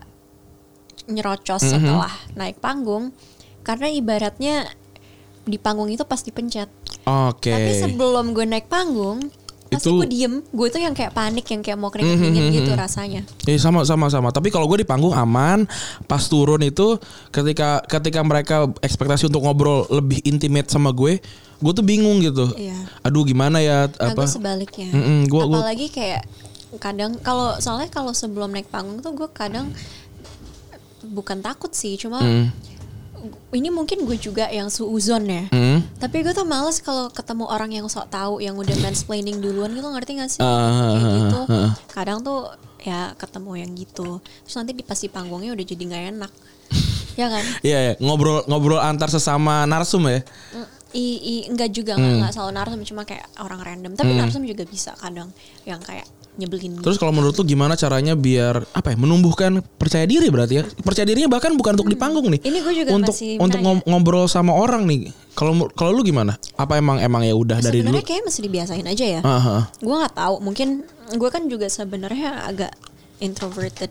[1.09, 1.71] nyerocos Mhm.
[1.73, 3.17] setelah naik panggung
[3.65, 4.69] karena ibaratnya
[5.45, 6.69] di panggung itu pas dipencet.
[7.29, 7.49] Oke.
[7.49, 9.33] Tapi sebelum gue naik panggung,
[9.67, 10.35] pasti Itu- gue diem.
[10.47, 12.79] Gue tuh yang kayak panik, yang kayak mau keringet dingin mhm, gitu mhm.
[12.79, 13.23] rasanya.
[13.45, 14.29] Eh sama sama sama.
[14.29, 15.65] Tapi kalau gue di panggung aman,
[16.05, 16.97] pas turun itu
[17.29, 21.21] ketika ketika mereka ekspektasi untuk ngobrol lebih intimate sama gue,
[21.59, 22.49] gue tuh bingung gitu.
[22.55, 22.77] Iya.
[23.03, 24.21] Aduh gimana ya Nah, apa?
[24.21, 24.89] gue sebaliknya.
[24.89, 26.25] Mm-mm, gua- gua- Apalagi kayak
[26.77, 29.73] kadang kalau soalnya kalau sebelum naik panggung tuh gue kadang
[31.01, 32.51] bukan takut sih, cuma Mm,
[33.53, 35.45] ini mungkin gue juga yang suuzon ya.
[35.51, 35.99] mm.
[35.99, 39.89] Tapi gue tuh males kalau ketemu orang yang sok tahu yang udah mansplaining duluan gitu
[39.89, 40.41] ngerti gak sih?
[40.41, 41.41] Ah, Kayak gitu.
[41.49, 41.71] ah, ah.
[41.91, 42.53] Kadang tuh
[42.83, 44.23] ya ketemu yang gitu.
[44.47, 46.33] Terus nanti di pasti panggungnya udah jadi nggak enak.
[47.21, 47.45] ya kan?
[47.65, 47.93] Iya, iya.
[47.99, 50.23] ngobrol ngobrol antar sesama narsum ya.
[50.55, 53.93] Mm, I, i, enggak juga nggak nggak selalu narsum cuma kayak orang random.
[53.93, 55.29] Tapi narsum juga bisa kadang
[55.69, 56.79] yang kayak nyebelin.
[56.79, 60.65] Terus kalau menurut lu gimana caranya biar apa ya menumbuhkan percaya diri berarti ya?
[60.65, 62.41] Percaya dirinya bahkan bukan untuk di panggung nih.
[62.41, 62.49] Hmm.
[62.49, 63.83] Ini gue juga untuk masih untuk nanya.
[63.85, 65.11] ngobrol sama orang nih.
[65.35, 66.39] Kalau kalau lu gimana?
[66.55, 67.95] Apa emang emang ya udah dari dulu?
[67.95, 69.21] Sebenarnya kayak mesti dibiasain aja ya.
[69.27, 69.63] Ah, ah.
[69.83, 70.35] Gue nggak tahu.
[70.43, 70.69] Mungkin
[71.19, 72.73] gue kan juga sebenarnya agak
[73.19, 73.91] introverted,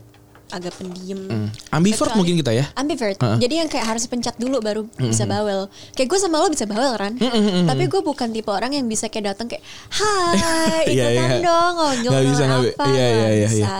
[0.49, 1.19] agak pendiam.
[1.23, 1.47] Hmm.
[1.69, 2.65] Ambivert mungkin kita ya.
[2.73, 3.15] Ambivert.
[3.15, 3.37] Heeh.
[3.37, 5.67] Jadi yang kayak harus pencet dulu baru bisa bawel.
[5.91, 7.13] Kayak gue sama lo bisa bawel kan.
[7.65, 9.63] Tapi gue bukan tipe orang yang bisa kayak datang kayak
[9.97, 11.39] Hai Iya, ikutan iya.
[11.41, 13.77] dong ngobrol Nggak bisa, nggak bi- apa iya, Nggak iya, iya, bisa.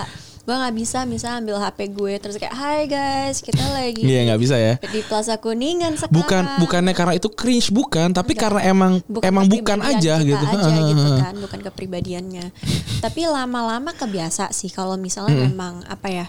[0.47, 4.39] Gue gak bisa bisa ambil HP gue terus kayak Hai guys kita lagi Iya nggak
[4.39, 4.73] bisa ya.
[4.80, 6.15] di Plaza Kuningan sekarang.
[6.15, 10.39] Bukan bukannya karena itu cringe bukan, tapi karena emang emang bukan aja gitu.
[10.39, 12.56] aja gitu kan bukan kepribadiannya
[12.97, 16.25] tapi lama-lama kebiasa sih kalau misalnya memang apa ya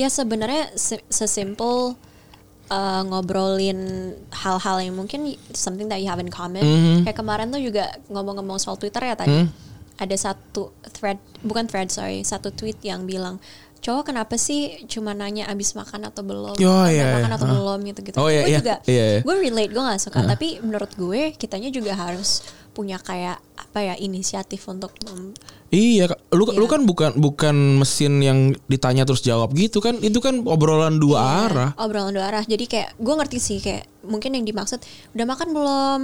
[0.00, 1.92] ya sebenarnya se- sesimpel
[2.68, 3.80] uh, ngobrolin
[4.32, 5.20] hal-hal yang mungkin
[5.52, 6.96] something that you have in common Mhm.
[7.02, 9.52] kayak kemarin tuh juga ngomong-ngomong soal Twitter ya tadi Hmm.
[9.96, 13.36] ada satu thread bukan thread sorry satu tweet yang bilang
[13.78, 17.34] cowok kenapa sih cuma nanya abis makan atau belum Udah iya, makan iya.
[17.34, 17.52] atau Ah.
[17.54, 18.58] belum gitu gitu Oh, iya, gue iya.
[18.58, 19.20] juga Iya, iya.
[19.20, 23.94] gue relate gue gak suka tapi menurut gue kitanya juga harus punya kayak apa ya
[23.94, 25.34] inisiatif untuk mem-
[25.68, 26.66] Iya, lu lu Iya.
[26.68, 29.94] kan bukan bukan mesin yang ditanya terus jawab gitu kan.
[29.98, 31.70] Itu kan obrolan dua Iya, arah.
[31.76, 36.00] obrolan dua arah jadi kayak gue ngerti sih kayak mungkin yang dimaksud udah makan belum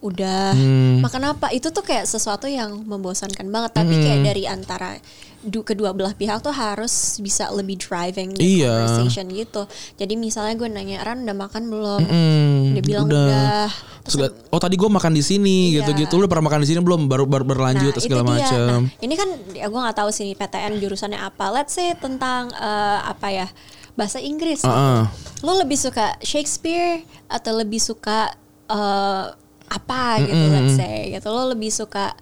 [0.00, 0.96] udah Hmm.
[1.00, 4.26] makan apa itu tuh kayak sesuatu yang membosankan banget tapi kayak Hmm.
[4.26, 4.96] dari antara
[5.40, 8.84] du- kedua belah pihak tuh harus bisa lebih driving the Iya.
[8.84, 14.16] conversation gitu jadi misalnya gue nanya Ran udah makan belum Hmm, dia bilang udah, Terus
[14.18, 15.84] liat, oh tadi gue makan di sini Iya.
[15.84, 16.16] gitu-gitu.
[16.16, 17.04] Lu pernah makan di sini belum?
[17.04, 18.40] Baru baru berlanjut Nah, segala itu dia.
[18.42, 18.80] macam.
[18.88, 21.44] Nah, ini kan ya gue nggak tahu sih PTN jurusannya apa.
[21.50, 23.46] Let's say tentang eh, apa ya
[23.92, 24.60] bahasa Inggris.
[24.62, 25.00] Heeh.
[25.40, 28.32] Lo lebih suka Shakespeare atau lebih suka
[28.66, 29.24] eh,
[29.68, 30.44] apa gitu?
[30.48, 31.28] Let's say gitu.
[31.28, 32.16] Lo lebih suka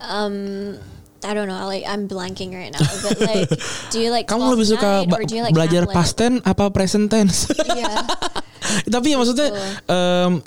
[0.00, 0.74] um,
[1.26, 2.80] I don't know, like I'm blanking right now.
[3.02, 3.50] But like,
[3.90, 6.70] do you like Kamu lebih 12th suka Night ba- you like belajar past tense apa
[6.70, 7.50] present tense?
[7.52, 7.90] Iya.
[8.94, 9.48] tapi ya maksudnya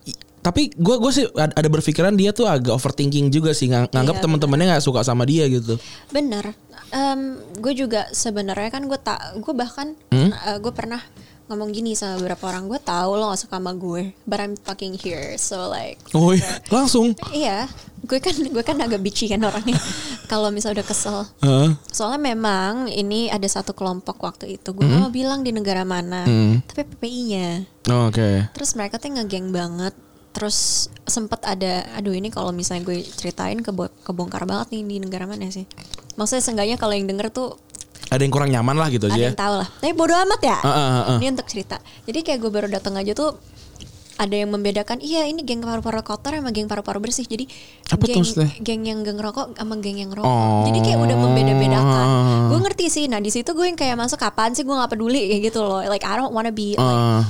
[0.01, 3.87] i- tapi gue gue sih ad- ada berpikiran dia tuh agak overthinking juga sih ngang-
[3.89, 5.75] nganggap Iya, teman-temannya nggak suka sama dia gitu.
[6.09, 6.55] Bener.
[7.55, 10.33] gue juga sebenarnya kan gue tak, gue bahkan Hmm?
[10.57, 10.97] gue pernah
[11.49, 14.95] ngomong gini sama beberapa orang gue tahu lo gak suka sama gue, but I'm fucking
[14.95, 17.17] here, so like, Oh iya, langsung.
[17.29, 17.65] iya,
[17.99, 19.75] gue kan gue kan agak bitchy kan orangnya.
[20.31, 21.73] Kalau misalnya udah kesel, Heeh.
[21.89, 26.21] soalnya memang ini ada satu kelompok waktu itu, gue nggak mau bilang di negara mana,
[26.21, 26.61] Hmm.
[26.63, 27.65] tapi PPI-nya.
[27.89, 28.45] Oh, Oke.
[28.53, 29.97] Terus mereka tuh ngegeng banget.
[30.29, 35.25] Terus sempet ada, aduh ini kalau misalnya gue ceritain kebo kebongkar banget nih di negara
[35.25, 35.65] mana sih?
[36.13, 37.57] Maksudnya seenggaknya kalau yang denger tuh
[38.09, 39.25] ada yang kurang nyaman lah gitu ada aja.
[39.25, 41.17] yang tahu lah tapi bodo amat ya Ah, ah, ah.
[41.17, 43.37] ini untuk cerita jadi kayak gue baru datang aja tuh
[44.15, 47.47] ada yang membedakan iya ini geng paru-paru kotor sama geng paru-paru bersih jadi
[47.87, 48.49] Apa tuh geng maksudnya?
[48.59, 50.65] geng yang geng rokok sama geng yang rokok Oh.
[50.65, 52.05] jadi kayak udah membeda-bedakan
[52.49, 55.23] gue ngerti sih nah di situ gue yang kayak masuk kapan sih gue nggak peduli
[55.29, 57.23] kayak gitu loh like I don't wanna be like Ah.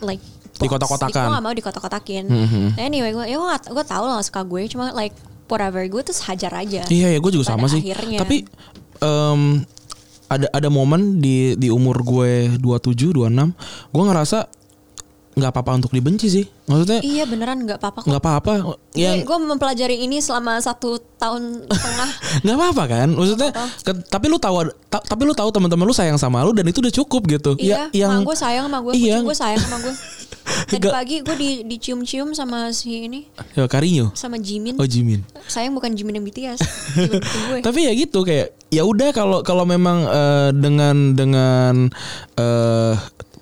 [0.00, 0.22] like
[0.56, 1.12] Dikotak-kotakan.
[1.20, 2.66] gue gak mau dikotak-kotakin Mhm.
[2.78, 5.12] anyway gue ya gue tau lah suka gue cuma like
[5.46, 7.82] whatever gue tuh hajar aja Iya ya gue juga Pada sama sih.
[7.82, 8.18] akhirnya.
[8.18, 8.36] Tapi
[8.98, 9.40] em,
[10.26, 13.54] ada ada momen di di umur gue 27 26
[13.88, 14.38] gue ngerasa
[15.36, 16.48] nggak apa-apa untuk dibenci sih.
[16.64, 18.52] Maksudnya iya beneran nggak apa-apa kok nggak apa-apa.
[18.90, 22.10] Yang gue mempelajari ini selama satu tahun setengah
[22.42, 23.08] nggak apa-apa kan?
[23.12, 26.64] Maksudnya ke- tapi lu tahu ta- tapi lu tahu teman-teman lu sayang sama lu dan
[26.64, 27.52] itu udah cukup gitu.
[27.60, 29.20] Iya, ya, yang gue sayang sama gue, Iya.
[29.20, 29.94] gue sayang sama gue.
[30.46, 34.14] Tadi pagi gue di dicium-cium sama si ini, ya, Karinyo.
[34.14, 34.78] sama Jimin.
[34.78, 35.22] Oh Jimin.
[35.46, 36.58] Sayang bukan Jimin yang BTS,
[36.96, 37.58] Jimin gue.
[37.62, 41.74] Tapi ya gitu kayak ya udah kalau kalau memang eh, dengan dengan
[42.34, 43.34] eh per-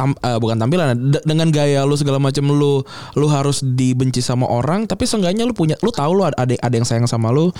[0.00, 2.80] tam- eh, bukan tampilan de- dengan gaya lu segala macam lu
[3.12, 6.82] lu harus dibenci sama orang tapi seenggaknya lu punya lu tahu lu ada ada yang
[6.82, 7.52] sayang sama lu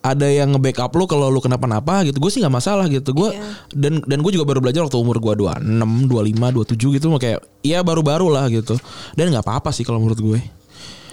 [0.00, 3.42] ada yang nge-backup lu kalau lu kenapa-napa gitu gue sih nggak masalah gitu gue Iya.
[3.72, 5.64] dan dan gue juga baru belajar waktu umur gue 26
[6.04, 8.76] 25 27 gitu mau kayak ya baru-baru lah gitu
[9.14, 10.40] dan nggak apa-apa sih kalau menurut gue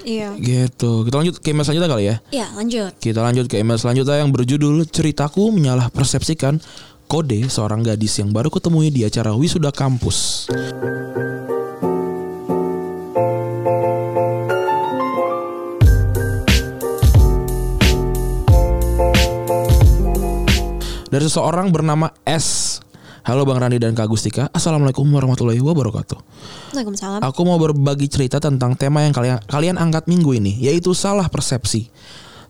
[0.04, 0.36] Iya.
[0.36, 2.92] gitu kita lanjut ke email selanjutnya kali ya Iya, lanjut.
[2.98, 6.60] kita lanjut ke email selanjutnya yang berjudul Ceritaku Menyalah Persepsikan
[7.14, 10.50] Kode seorang gadis yang baru kutemui di acara wisuda kampus.
[10.50, 10.66] Dari
[21.22, 22.82] seseorang bernama S.
[23.30, 24.50] Halo Bang Randi dan Kak Gustika.
[24.50, 26.18] Assalamualaikum warahmatullahi wabarakatuh.
[26.74, 27.22] Waalaikumsalam.
[27.22, 31.94] Aku mau berbagi cerita tentang tema yang kalian kalian angkat minggu ini, yaitu salah persepsi.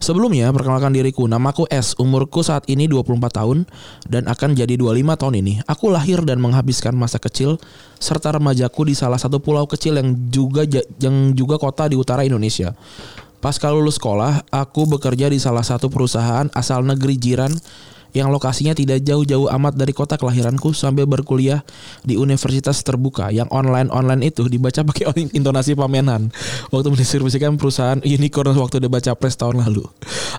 [0.03, 1.31] Sebelumnya, perkenalkan diriku.
[1.31, 1.95] Namaku S.
[1.95, 3.63] Umurku saat ini 24 tahun
[4.03, 5.53] dan akan jadi 25 tahun ini.
[5.63, 7.55] Aku lahir dan menghabiskan masa kecil
[8.03, 10.67] serta remajaku di salah satu pulau kecil yang juga
[10.99, 12.75] yang juga kota di utara Indonesia.
[13.39, 17.55] Pasca lulus sekolah, aku bekerja di salah satu perusahaan asal negeri jiran
[18.13, 21.65] yang lokasinya tidak jauh-jauh amat dari kota kelahiranku sambil berkuliah
[22.05, 26.29] di universitas terbuka yang online-online itu dibaca pakai intonasi pamenan
[26.69, 29.83] waktu mendistribusikan perusahaan unicorn waktu debat capres tahun lalu.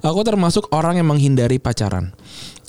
[0.01, 2.15] Aku termasuk orang yang menghindari pacaran.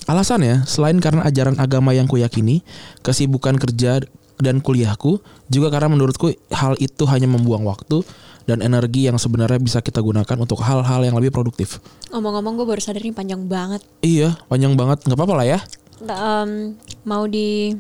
[0.06, 2.62] Alasannya, selain karena ajaran agama yang kuyakini,
[3.02, 4.06] kesibukan kerja
[4.38, 5.18] dan kuliahku,
[5.50, 8.06] juga karena menurutku hal itu hanya membuang waktu
[8.46, 11.82] dan energi yang sebenarnya bisa kita gunakan untuk hal-hal yang lebih produktif.
[12.10, 13.82] Ngomong-ngomong gue baru sadar ini panjang banget.
[14.00, 15.02] Iya, panjang banget.
[15.02, 15.60] nggak apa-apa lah ya.
[16.02, 17.74] Em, mau di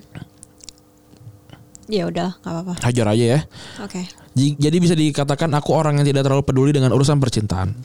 [1.86, 2.74] Ya udah, nggak apa-apa.
[2.82, 3.40] Hajar aja ya.
[3.78, 4.10] Oke.
[4.34, 7.78] Ji- Jadi bisa dikatakan aku orang yang tidak terlalu peduli dengan urusan percintaan.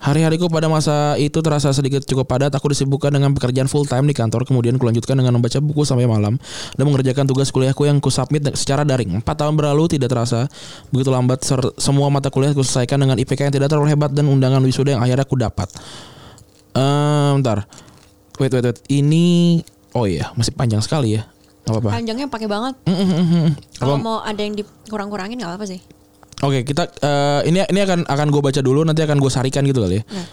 [0.00, 2.56] Hari-hariku pada masa itu terasa sedikit cukup padat.
[2.56, 6.40] Aku disibukkan dengan pekerjaan full time di kantor, kemudian kulanjutkan dengan membaca buku sampai malam
[6.72, 9.20] dan mengerjakan tugas kuliahku yang kusubmit secara daring.
[9.20, 10.48] Empat tahun berlalu tidak terasa
[10.88, 11.44] begitu lambat.
[11.76, 15.04] semua mata kuliah aku selesaikan dengan IPK yang tidak terlalu hebat dan undangan wisuda yang
[15.04, 15.68] akhirnya aku dapat.
[16.72, 17.68] Ehm, bentar.
[18.40, 18.78] Wait, wait, wait.
[18.88, 19.60] Ini
[19.92, 21.28] oh iya masih panjang sekali ya.
[21.68, 21.90] Gak apa-apa.
[22.00, 22.74] Panjangnya pakai banget.
[22.88, 23.48] Mm, mm, mm, mm.
[23.76, 25.99] Kalau mau ada yang dikurang-kurangin nggak apa-apa sih.
[26.40, 29.84] Oke, kita eh, ini ini akan akan gue baca dulu nanti akan gue sarikan gitu
[29.84, 30.04] kali ya.
[30.08, 30.26] Nah.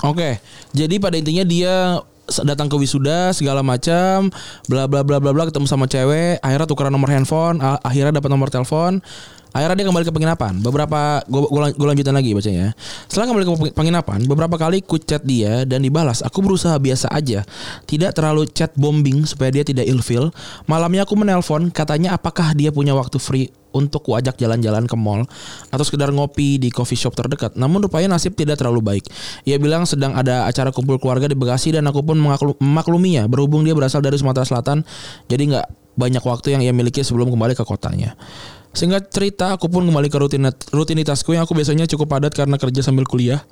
[0.00, 0.40] Oke,
[0.72, 2.00] jadi pada intinya dia
[2.46, 4.30] datang ke wisuda segala macam,
[4.70, 8.48] bla bla bla bla bla ketemu sama cewek, akhirnya tukeran nomor handphone, akhirnya dapat nomor
[8.48, 9.02] telepon.
[9.50, 10.62] Akhirnya dia kembali ke penginapan.
[10.62, 12.70] Beberapa gue lanjutin lagi bacanya.
[13.10, 16.22] Setelah kembali ke peng- penginapan, beberapa kali ku chat dia dan dibalas.
[16.22, 17.42] Aku berusaha biasa aja,
[17.82, 20.30] tidak terlalu chat bombing supaya dia tidak ilfeel.
[20.70, 25.26] Malamnya aku menelpon, katanya apakah dia punya waktu free untuk ku ajak jalan-jalan ke mall
[25.70, 27.54] atau sekedar ngopi di coffee shop terdekat.
[27.54, 29.04] Namun rupanya nasib tidak terlalu baik.
[29.46, 32.18] Ia bilang sedang ada acara kumpul keluarga di Bekasi dan aku pun
[32.60, 33.26] memakluminya.
[33.30, 34.82] Berhubung dia berasal dari Sumatera Selatan,
[35.30, 35.66] jadi nggak
[35.98, 38.16] banyak waktu yang ia miliki sebelum kembali ke kotanya.
[38.70, 42.86] Singkat cerita, aku pun kembali ke rutinit- rutinitasku yang aku biasanya cukup padat karena kerja
[42.86, 43.42] sambil kuliah.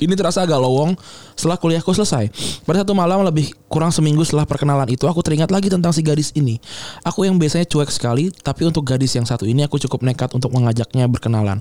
[0.00, 0.96] Ini terasa agak lowong
[1.36, 2.32] setelah kuliahku selesai.
[2.64, 6.32] Pada satu malam lebih kurang seminggu setelah perkenalan itu aku teringat lagi tentang si gadis
[6.32, 6.56] ini.
[7.04, 10.56] Aku yang biasanya cuek sekali, tapi untuk gadis yang satu ini aku cukup nekat untuk
[10.56, 11.60] mengajaknya berkenalan.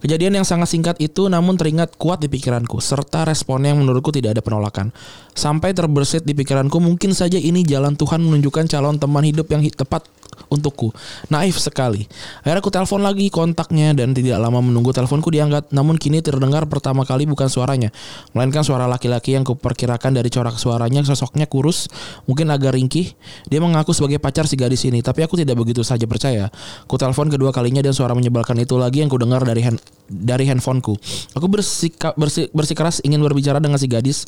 [0.00, 4.34] Kejadian yang sangat singkat itu namun teringat kuat di pikiranku serta responnya yang menurutku tidak
[4.34, 4.90] ada penolakan.
[5.36, 10.08] Sampai terbersit di pikiranku mungkin saja ini jalan Tuhan menunjukkan calon teman hidup yang tepat
[10.48, 10.90] untukku.
[11.28, 12.06] Naif sekali.
[12.42, 15.70] Akhirnya aku telepon lagi kontaknya dan tidak lama menunggu teleponku diangkat.
[15.70, 17.94] Namun kini terdengar pertama kali bukan suaranya,
[18.32, 21.90] melainkan suara laki-laki yang kuperkirakan dari corak suaranya sosoknya kurus,
[22.24, 23.12] mungkin agak ringkih.
[23.50, 26.48] Dia mengaku sebagai pacar si gadis ini, tapi aku tidak begitu saja percaya.
[26.86, 29.78] Ku telepon kedua kalinya dan suara menyebalkan itu lagi yang ku dengar dari hand,
[30.10, 30.94] dari handphoneku.
[31.38, 34.26] Aku bersika, bersi, bersikeras ingin berbicara dengan si gadis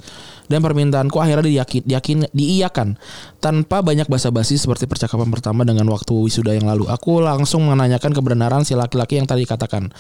[0.50, 2.98] dan permintaanku akhirnya diyakin, diyakin diiyakan
[3.38, 6.88] tanpa banyak basa-basi seperti percakapan pertama dengan waktu wisuda yang lalu.
[6.88, 9.92] Aku langsung menanyakan kebenaran si laki-laki yang tadi katakan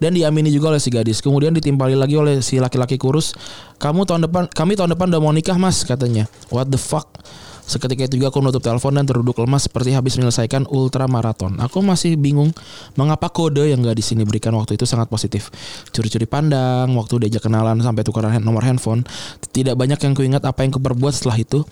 [0.00, 1.20] dan diamini juga oleh si gadis.
[1.20, 3.36] Kemudian ditimpali lagi oleh si laki-laki kurus.
[3.76, 6.24] Kamu tahun depan, kami tahun depan udah mau nikah mas katanya.
[6.48, 7.20] What the fuck?
[7.64, 11.56] Seketika itu juga aku nutup telepon dan terduduk lemas seperti habis menyelesaikan ultra maraton.
[11.64, 12.52] Aku masih bingung
[12.92, 15.48] mengapa kode yang gak di sini berikan waktu itu sangat positif.
[15.88, 19.00] Curi-curi pandang, waktu diajak kenalan sampai tukaran nomor handphone.
[19.48, 21.64] Tidak banyak yang kuingat apa yang kuperbuat setelah itu.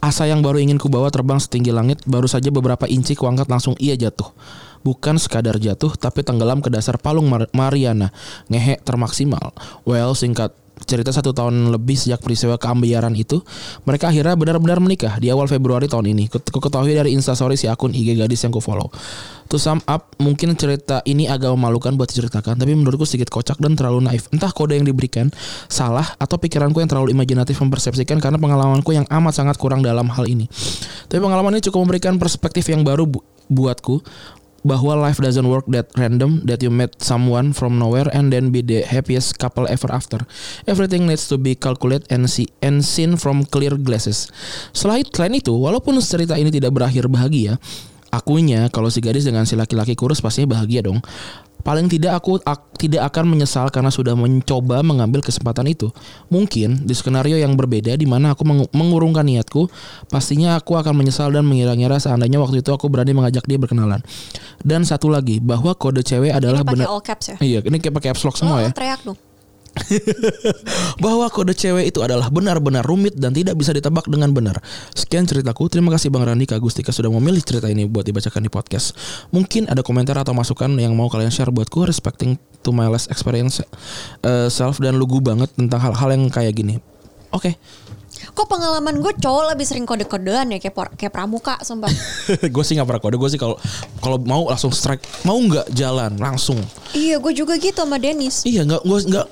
[0.00, 3.92] Asa yang baru ingin kubawa terbang setinggi langit, baru saja beberapa inci kuangkat langsung ia
[4.00, 4.32] jatuh.
[4.80, 8.08] Bukan sekadar jatuh, tapi tenggelam ke dasar palung Mar Mariana.
[8.48, 9.52] Ngehe termaksimal.
[9.84, 13.40] Well, singkat cerita satu tahun lebih sejak peristiwa keambiaran itu,
[13.84, 16.28] mereka akhirnya benar-benar menikah di awal Februari tahun ini.
[16.30, 18.88] Ku ketahui dari instastory si akun IG gadis yang ku follow.
[19.50, 23.74] To sum up, mungkin cerita ini agak memalukan buat diceritakan, tapi menurutku sedikit kocak dan
[23.74, 24.30] terlalu naif.
[24.30, 25.26] Entah kode yang diberikan
[25.66, 30.30] salah atau pikiranku yang terlalu imajinatif mempersepsikan karena pengalamanku yang amat sangat kurang dalam hal
[30.30, 30.46] ini.
[31.10, 33.98] Tapi pengalaman ini cukup memberikan perspektif yang baru bu buatku
[34.62, 38.60] bahwa life doesn't work that random that you met someone from nowhere and then be
[38.60, 40.20] the happiest couple ever after.
[40.68, 44.28] Everything needs to be calculated and see and seen from clear glasses.
[44.76, 47.56] Selain selain itu, walaupun cerita ini tidak berakhir bahagia,
[48.12, 51.00] akunya kalau si gadis dengan si laki-laki kurus pastinya bahagia dong.
[51.60, 55.92] Paling tidak aku ak, tidak akan menyesal karena sudah mencoba mengambil kesempatan itu.
[56.32, 59.68] Mungkin di skenario yang berbeda di mana aku meng, mengurungkan niatku,
[60.08, 64.00] pastinya aku akan menyesal dan mengira-ngira seandainya waktu itu aku berani mengajak dia berkenalan.
[64.60, 66.88] Dan satu lagi, bahwa kode cewek adalah benar.
[67.32, 67.36] ya.
[67.40, 68.70] Iya, ini kayak pakai caps lock semua oh, ya.
[68.72, 69.29] teriak dong.
[71.04, 74.58] bahwa kode cewek itu adalah benar-benar rumit dan tidak bisa ditebak dengan benar.
[74.92, 75.70] Sekian ceritaku.
[75.70, 78.94] Terima kasih Bang Randi Kak Gustika sudah memilih cerita ini buat dibacakan di podcast.
[79.30, 83.62] Mungkin ada komentar atau masukan yang mau kalian share buatku respecting to my last experience
[84.26, 86.82] uh, self dan lugu banget tentang hal-hal yang kayak gini.
[87.30, 87.56] Oke.
[88.20, 91.88] Kok pengalaman gue cowok lebih sering kode-kodean ya kayak por- kayak pramuka sumpah.
[92.54, 93.16] gue sih nggak pernah kode.
[93.16, 93.56] Gue sih kalau
[94.04, 96.60] kalau mau langsung strike, mau nggak jalan langsung.
[96.92, 98.44] iya, gue juga gitu sama Dennis.
[98.44, 99.26] Iya nggak gue nggak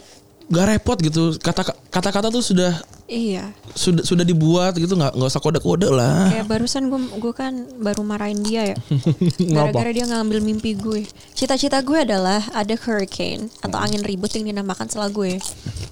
[0.48, 1.37] nggak repot gitu.
[1.38, 2.72] Kata kata-kata tuh sudah
[3.08, 3.56] Iya.
[3.72, 6.28] sudah sudah dibuat gitu nggak nggak usah kode-kode lah.
[6.28, 8.76] Kayak barusan gue gue kan baru marahin dia ya.
[9.56, 11.08] Gara-gara dia ngambil mimpi gue.
[11.32, 15.40] Cita-cita gue adalah ada hurricane atau angin ribut yang dinamakan salah gue.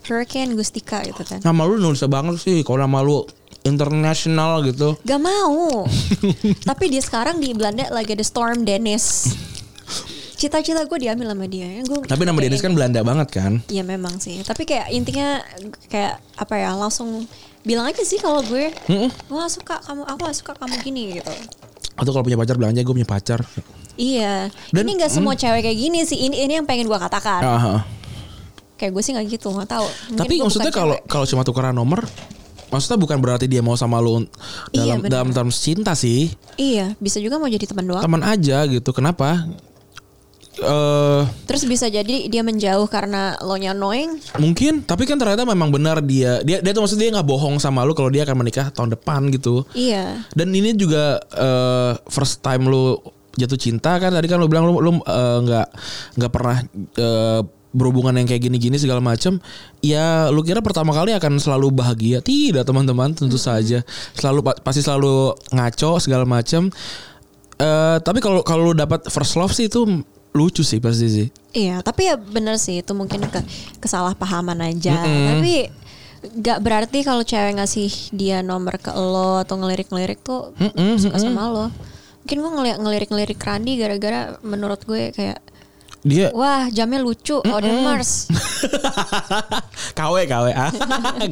[0.05, 1.40] Hurricane Gustika gitu kan.
[1.40, 3.25] Nama lu nulis banget sih kalau nama lu
[3.64, 4.95] internasional gitu.
[5.03, 5.88] Gak mau.
[6.69, 9.33] Tapi dia sekarang di Belanda lagi ada Storm Dennis.
[10.37, 11.64] Cita-cita gue diambil sama dia.
[11.83, 13.53] Gua Tapi nama Dennis kan Belanda banget kan.
[13.66, 14.44] Iya memang sih.
[14.44, 15.40] Tapi kayak intinya
[15.88, 17.25] kayak apa ya langsung
[17.64, 21.33] bilang aja sih kalau gue gue gak suka kamu aku gak suka kamu gini gitu.
[21.96, 23.40] Atau kalau punya pacar bilang aja gue punya pacar.
[23.96, 24.53] Iya.
[24.77, 26.29] Dan- ini nggak semua cewek kayak gini sih.
[26.29, 27.40] Ini ini yang pengen gue katakan.
[27.40, 27.81] Ah, ah.
[28.77, 29.88] Kayak gue sih nggak gitu nggak tahu.
[30.12, 32.05] Mungkin Tapi maksudnya kalau kalau cuma tukeran nomor
[32.66, 34.27] Maksudnya bukan berarti dia mau sama lu
[34.75, 36.35] dalam Iya, dalam terms cinta sih.
[36.59, 38.03] iya bisa juga mau jadi teman doang.
[38.03, 38.90] Teman aja gitu.
[38.90, 39.46] Kenapa?
[40.57, 44.16] Eh Terus bisa jadi dia menjauh karena lo nya annoying.
[44.40, 47.85] mungkin tapi kan ternyata memang benar dia dia dia tuh maksudnya dia nggak bohong sama
[47.85, 49.69] lu kalau dia akan menikah tahun depan gitu.
[49.77, 50.25] Iya.
[50.33, 52.97] Dan ini juga eh, first time lu
[53.37, 55.66] jatuh cinta kan tadi kan lu bilang lu lu eh, nggak
[56.16, 56.57] nggak pernah
[56.97, 57.40] eh,
[57.77, 59.37] berhubungan yang kayak gini-gini segala macam.
[59.85, 62.25] Ya lu kira pertama kali akan selalu bahagia?
[62.25, 63.85] Tidak teman-teman, tentu saja
[64.16, 66.73] selalu pa- pasti selalu ngaco segala macam.
[67.61, 69.85] Eh tapi kalau kalau lu dapat first love sih itu
[70.37, 71.27] lucu sih pasti sih.
[71.57, 73.40] Iya, tapi ya bener sih itu mungkin ke
[73.81, 75.01] kesalahpahaman aja.
[75.01, 75.72] Tapi
[76.27, 81.49] nggak berarti kalau cewek ngasih dia nomor ke lo atau ngelirik-ngelirik tuh Mm-mm, suka sama
[81.49, 81.66] lo.
[82.27, 82.51] Mungkin gue
[82.83, 85.38] ngelirik-ngelirik Randi gara-gara menurut gue kayak
[86.07, 88.31] Dia wah jamnya lucu, Odin Mars.
[89.99, 90.71] KW KW ah.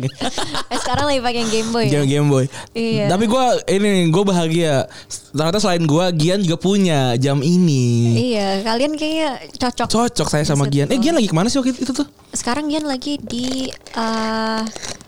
[0.72, 1.87] eh, sekarang lagi pakai Game Boy.
[1.94, 2.02] ya?
[2.02, 2.50] Game Boy.
[2.74, 3.06] Iya.
[3.06, 4.90] Tapi gue ini gue bahagia.
[5.30, 8.18] Ternyata selain gue, Gian juga punya jam ini.
[8.34, 9.87] Iya, kalian kayaknya cocok.
[9.87, 10.90] Cocok saya sama Gian.
[10.90, 12.10] Eh Gian lagi ke mana sih waktu itu tuh?
[12.34, 14.62] Sekarang Gian lagi di eh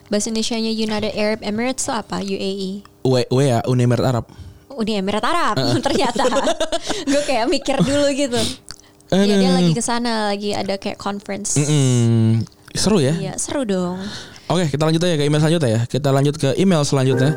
[0.07, 2.23] bahasa Indonesia-nya United Arab Emirates tuh apa?
[2.23, 2.87] UAE.
[3.03, 4.31] W W ya Uni Emirat Arab.
[4.77, 5.57] Uni Emirat Arab
[5.87, 6.23] ternyata.
[7.03, 8.39] gue kayak mikir dulu gitu.
[9.07, 11.55] Iya dia lagi ke sana lagi ada kayak conference.
[11.55, 12.43] Mm-mm.
[12.75, 13.15] Seru ya?
[13.15, 14.03] Iya, seru dong.
[14.51, 15.81] Oke, kita lanjut aja ke email selanjutnya ya.
[15.87, 17.31] Kita lanjut ke email selanjutnya.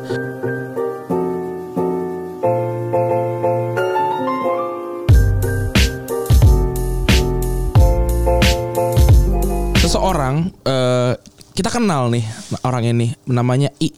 [9.78, 11.14] Seseorang uh,
[11.54, 12.26] kita kenal nih
[12.66, 13.94] orang ini namanya I.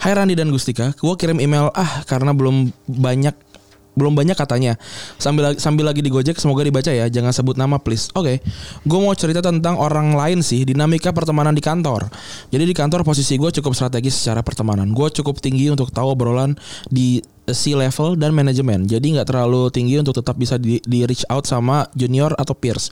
[0.00, 3.51] Hai Randi dan Gustika, gue kirim email ah karena belum banyak
[3.92, 4.80] belum banyak katanya.
[5.20, 8.08] Sambil sambil lagi di Gojek semoga dibaca ya, jangan sebut nama please.
[8.16, 8.40] Oke.
[8.88, 12.08] Gue mau cerita tentang orang lain sih, dinamika pertemanan di kantor.
[12.48, 14.90] Jadi di kantor posisi gue cukup strategis secara pertemanan.
[14.96, 16.56] Gue cukup tinggi untuk tahu obrolan
[16.88, 17.20] di
[17.50, 18.86] C level dan manajemen.
[18.86, 22.88] Jadi nggak terlalu tinggi untuk tetap bisa di, di reach out sama junior atau peers.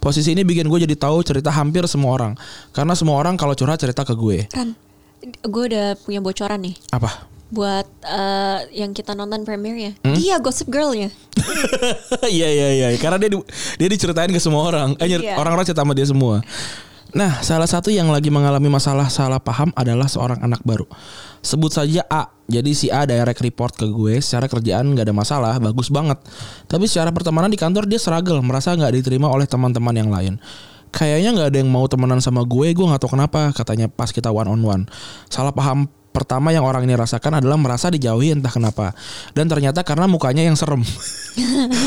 [0.00, 2.32] Posisi ini bikin gue jadi tahu cerita hampir semua orang.
[2.72, 4.48] Karena semua orang kalau curhat cerita ke gue.
[4.56, 4.72] Ran,
[5.44, 7.28] gue udah punya bocoran nih Apa?
[7.50, 9.98] Buat eh, yang kita nonton premiernya.
[10.00, 10.14] Hmm?
[10.14, 11.10] Dia Gossip Girl-nya.
[12.26, 13.46] Iya iya iya karena dia di-
[13.76, 14.94] dia diceritain ke semua orang.
[14.96, 15.34] Eh nyer- Iya.
[15.36, 16.40] orang-orang cerita sama dia semua.
[17.10, 20.86] Nah, salah satu yang lagi mengalami masalah salah paham adalah seorang anak baru.
[21.42, 22.30] Sebut saja A.
[22.46, 26.22] Jadi si A direct report ke gue secara kerjaan nggak ada masalah, bagus banget.
[26.66, 30.38] Tapi secara pertemanan di kantor dia struggle, merasa nggak diterima oleh teman-teman yang lain.
[30.90, 34.30] Kayaknya nggak ada yang mau temenan sama gue, gue nggak tahu kenapa katanya pas kita
[34.30, 34.82] one on one.
[35.26, 38.92] Salah paham pertama yang orang ini rasakan adalah merasa dijauhi entah kenapa.
[39.34, 40.82] Dan ternyata karena mukanya yang serem.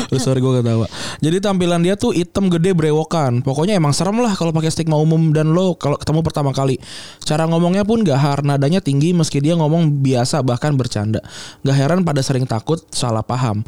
[0.08, 0.88] Lu sorry gue ketawa.
[1.20, 3.44] Jadi tampilan dia tuh hitam gede brewokan.
[3.44, 6.80] Pokoknya emang serem lah kalau pakai stigma umum dan lo kalau ketemu pertama kali.
[7.22, 11.20] Cara ngomongnya pun gak har, nadanya tinggi meski dia ngomong biasa bahkan bercanda.
[11.62, 13.62] Gak heran pada sering takut salah paham.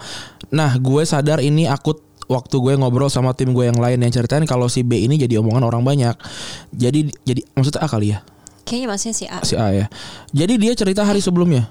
[0.48, 4.42] Nah gue sadar ini akut waktu gue ngobrol sama tim gue yang lain yang ceritain
[4.44, 6.16] kalau si B ini jadi omongan orang banyak.
[6.74, 8.20] Jadi jadi maksudnya A kali ya?
[8.66, 9.38] Kayaknya maksudnya si A.
[9.40, 9.86] Si A ya.
[10.34, 11.70] Jadi dia cerita hari sebelumnya.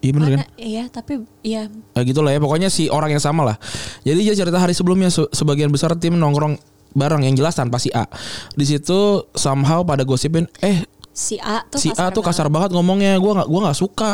[0.00, 0.40] Iya bener kan?
[0.56, 3.56] Iya, tapi iya Ya gitu lah ya pokoknya si orang yang sama lah.
[4.00, 6.56] Jadi dia cerita hari sebelumnya se- sebagian besar tim nongkrong
[6.90, 8.08] bareng yang jelas tanpa si A.
[8.56, 12.72] Di situ somehow pada gosipin eh si A tuh si A tuh kasar banget.
[12.72, 13.18] ngomongnya.
[13.18, 14.12] Gua nggak gua nggak suka.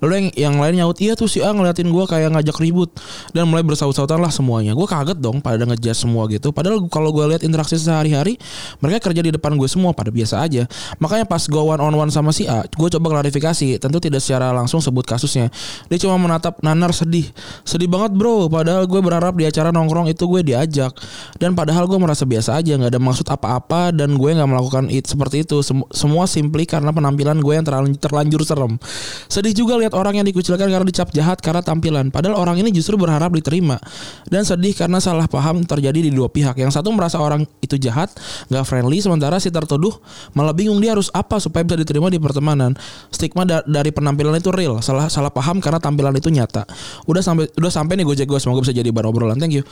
[0.00, 2.90] Lalu yang yang lain nyaut iya tuh si A ngeliatin gua kayak ngajak ribut.
[3.36, 4.72] Dan mulai bersaut-sautan lah semuanya.
[4.72, 6.50] Gua kaget dong pada ngejudge semua gitu.
[6.50, 8.40] Padahal kalau gua lihat interaksi sehari-hari
[8.80, 10.64] mereka kerja di depan gue semua pada biasa aja.
[10.98, 13.78] Makanya pas gua one on one sama si A gue coba klarifikasi.
[13.78, 15.52] Tentu tidak secara langsung sebut kasusnya.
[15.92, 17.28] Dia cuma menatap Nanar sedih.
[17.62, 18.50] Sedih banget bro.
[18.50, 20.92] Padahal gue berharap di acara nongkrong itu gue diajak.
[21.36, 22.74] Dan padahal gue merasa biasa aja.
[22.74, 25.60] Nggak ada maksud apa-apa dan gue nggak melakukan it seperti itu.
[25.62, 27.66] Sem- semua simply karena penampilan gue yang
[27.98, 28.78] terlanjur serem.
[29.26, 32.94] Sedih juga lihat orang yang dikucilkan karena dicap jahat karena tampilan padahal orang ini justru
[32.94, 33.82] berharap diterima.
[34.30, 36.54] Dan sedih karena salah paham terjadi di dua pihak.
[36.54, 38.14] Yang satu merasa orang itu jahat
[38.46, 39.98] nggak friendly sementara si tertuduh
[40.38, 42.78] malah bingung dia harus apa supaya bisa diterima di pertemanan.
[43.10, 46.62] Stigma da- dari penampilan itu real salah salah paham karena tampilan itu nyata.
[47.10, 49.36] Udah sampai udah sampai nih gue semoga bisa jadi bahan obrolan.
[49.40, 49.66] Thank you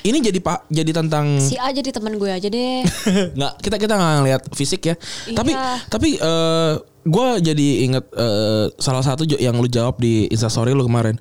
[0.00, 2.82] ini jadi pak jadi tentang Si A jadi teman gue aja deh.
[3.36, 4.94] nggak kita kita nggak ngeliat fisik ya
[5.30, 5.76] tapi Iya.
[5.86, 11.16] tapi eh gue jadi inget eh, salah satu yang lu jawab di instastory lu kemarin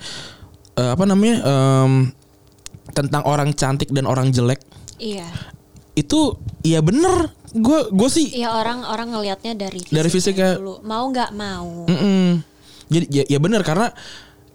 [0.71, 2.15] Eh, apa namanya Em,
[2.89, 4.63] tentang orang cantik dan orang jelek
[4.95, 5.27] iya.
[5.93, 10.51] itu ya bener gue gue sih Iya orang orang ngelihatnya dari fisiknya Dari fisiknya.
[10.55, 10.75] dulu.
[10.81, 11.83] Mau nggak mau.
[11.83, 12.39] Mm-mm.
[12.87, 13.91] Jadi ya, ya bener karena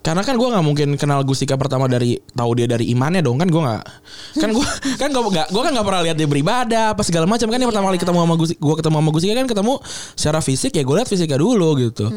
[0.05, 3.49] karena kan gue nggak mungkin kenal Gustika pertama dari tahu dia dari imannya dong kan
[3.49, 3.83] gue nggak.
[4.37, 4.65] Kan gue
[5.01, 7.49] kan gue nggak gue kan nggak pernah lihat dia beribadah apa segala macam.
[7.49, 9.73] Kan yang pertama kali ketemu sama Gustika gue ketemu sama Gustika kan ketemu
[10.13, 12.13] secara fisik ya gue lihat fisiknya dulu gitu.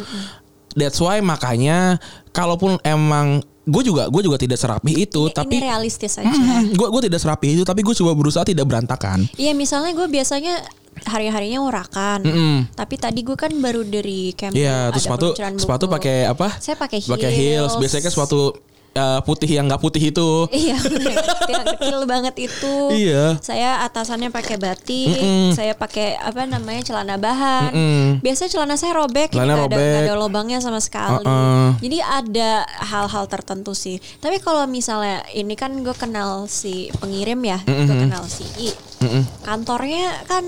[0.77, 1.97] That's why makanya
[2.31, 6.29] kalaupun emang gue juga gue juga tidak serapi itu Ini- tapi ini realistis aja.
[6.65, 9.25] gue gue tidak serapi itu tapi gue coba berusaha tidak berantakan.
[9.35, 10.61] Iya misalnya gue biasanya
[11.05, 12.21] hari-harinya urakan.
[12.25, 12.57] Mm-mm.
[12.73, 14.55] Tapi tadi gue kan baru dari camp.
[14.55, 16.57] Iya, terus ada sepatu sepatu pakai apa?
[16.59, 17.71] Saya pakai Pakai heels.
[17.71, 17.73] heels.
[17.77, 18.41] Biasanya kan sepatu
[18.89, 20.29] eh, putih yang nggak putih itu.
[20.51, 20.75] Iya,
[21.53, 22.75] yang kecil banget itu.
[22.91, 23.39] Iya.
[23.39, 25.55] Saya atasannya pakai batik, Mm-mm.
[25.55, 27.71] saya pakai apa namanya celana bahan.
[27.71, 28.07] Mm-mm.
[28.19, 29.79] Biasanya celana saya robek, Celana ada, robek.
[29.79, 31.23] nggak ada lubangnya sama sekali.
[31.23, 31.79] Uh-uh.
[31.79, 32.51] Jadi ada
[32.83, 34.03] hal-hal tertentu sih.
[34.19, 38.71] Tapi kalau misalnya ini kan gue kenal si pengirim ya, gue kenal si I.
[38.99, 39.23] Mm-mm.
[39.41, 40.43] Kantornya kan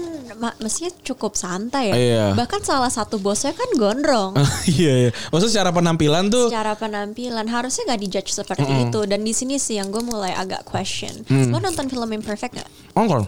[0.59, 1.95] mestinya cukup santai ya.
[1.95, 2.25] Iya.
[2.35, 4.35] Bahkan salah satu bosnya kan gondrong.
[4.67, 5.11] Iya, iya.
[5.29, 9.77] Maksudnya secara penampilan tuh secara penampilan harusnya nggak dijudge seperti itu dan di sini sih
[9.77, 11.51] yang gue mulai agak question Mm.
[11.51, 13.27] lo nonton film Imperfect nggak ongkol.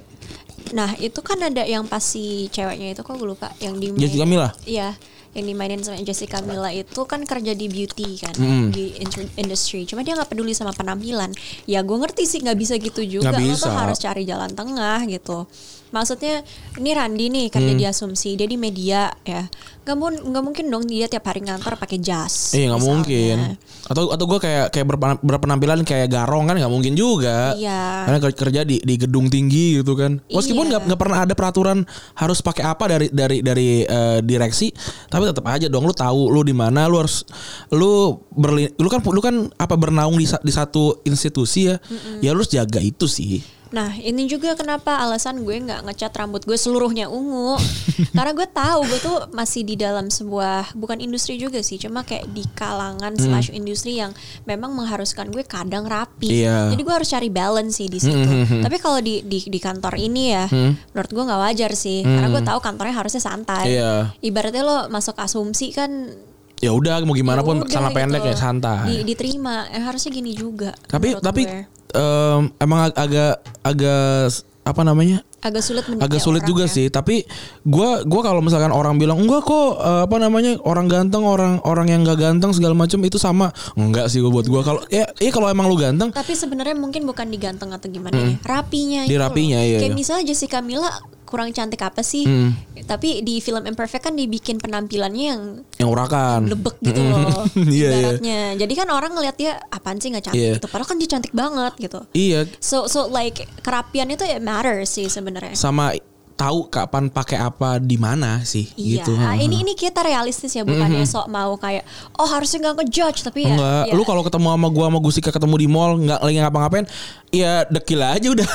[0.71, 4.25] nah itu kan ada yang pas si ceweknya itu kok gue lupa yang di Jessica
[4.25, 4.51] Mila.
[4.65, 4.95] iya
[5.33, 8.69] yang dimainin sama Jessica Mila itu kan kerja di beauty kan Mm.
[8.69, 11.33] di in- industry cuma dia nggak peduli sama penampilan
[11.65, 13.65] ya gue ngerti sih nggak bisa gitu juga lo bisa.
[13.65, 15.49] tuh harus cari jalan tengah gitu
[15.93, 16.41] maksudnya
[16.75, 17.69] ini Randi nih kan Mm.
[17.69, 19.45] dia diasumsi dia di media ya
[19.83, 23.37] nggak mun nggak mungkin dong dia tiap hari ngantor pakai jas Iya nggak mungkin.
[23.83, 27.53] Atau atau gue kayak kayak berpen- berpenampilan kayak garong kan nggak mungkin juga.
[27.53, 28.07] Iya.
[28.07, 30.23] Karena ker- kerja di di gedung tinggi gitu kan.
[30.25, 30.71] Meskipun Iya.
[30.71, 31.83] nggak nggak pernah ada peraturan
[32.15, 34.71] harus pakai apa dari dari dari eh, direksi,
[35.07, 37.27] tapi tetap aja dong lu tahu lu di mana lu harus
[37.69, 41.77] lu berli, lu kan lu kan apa bernaung di di satu institusi ya.
[42.19, 43.43] Ya lu harus jaga itu sih.
[43.73, 47.57] Nah ini juga kenapa alasan gue nggak ngecat rambut gue seluruhnya ungu
[48.17, 52.29] Karena gue tahu gue tuh masih di dalam sebuah Bukan industri juga sih Cuma kayak
[52.29, 53.19] di kalangan Hmm.
[53.19, 54.13] slash industri yang
[54.43, 56.69] Memang mengharuskan gue kadang rapi Iya.
[56.69, 58.29] Jadi gue harus cari balance sih di situ
[58.61, 60.45] Tapi kalau di, di di kantor ini ya
[60.93, 64.13] Menurut gue nggak wajar sih Karena gue tahu kantornya harusnya santai Iya.
[64.19, 66.13] Ibaratnya lo masuk asumsi kan
[66.59, 67.99] Ya udah mau gimana pun udah sama gitu.
[67.99, 68.87] pendek ya santai.
[68.87, 71.67] Di, diterima Eh, Harusnya gini juga tapi tapi gue.
[71.93, 73.33] Em, emang ag- agak
[73.63, 74.29] agak
[74.63, 75.21] apa namanya?
[75.43, 76.71] agak sulit agak sulit juga ya.
[76.71, 77.27] sih tapi
[77.67, 81.91] gua gua kalau misalkan orang bilang enggak kok eh, apa namanya orang ganteng orang orang
[81.91, 85.35] yang gak ganteng segala macam itu sama enggak sih gua buat gua kalau ya iya
[85.35, 88.39] kalau emang lu ganteng Tapi sebenarnya mungkin bukan diganteng atau gimana ya.
[88.39, 89.11] Rapinya Hmm.
[89.11, 89.99] Di rapinya, iya, Kayak iya.
[89.99, 90.87] misalnya Jessica Mila
[91.33, 92.23] kurang cantik apa sih?
[92.23, 92.53] Hmm.
[92.85, 95.43] Tapi di film Imperfect kan dibikin penampilannya yang
[95.81, 97.49] yang urakan lebek gitu loh.
[97.57, 97.89] Iya, iya.
[97.97, 98.41] ibaratnya.
[98.61, 100.53] Jadi kan orang ngeliat dia apaan sih nggak cantik Iya.
[100.61, 100.69] gitu.
[100.69, 102.01] Padahal kan dia cantik banget gitu.
[102.13, 105.57] iya So so like kerapian itu it matters sih sebenarnya.
[105.57, 105.97] sama
[106.33, 111.05] tahu kapan pakai apa di mana sih Iya, gitu ini ini kita realistis ya bukannya
[111.05, 111.85] sok mau kayak
[112.17, 115.31] oh harusnya nggak ngejudge tapi ya, Enggak, ya lu kalau ketemu sama gua sama Gusika
[115.31, 116.87] ketemu di mall nggak lagi ngapa-ngapain,
[117.33, 118.49] ya dekil aja udah.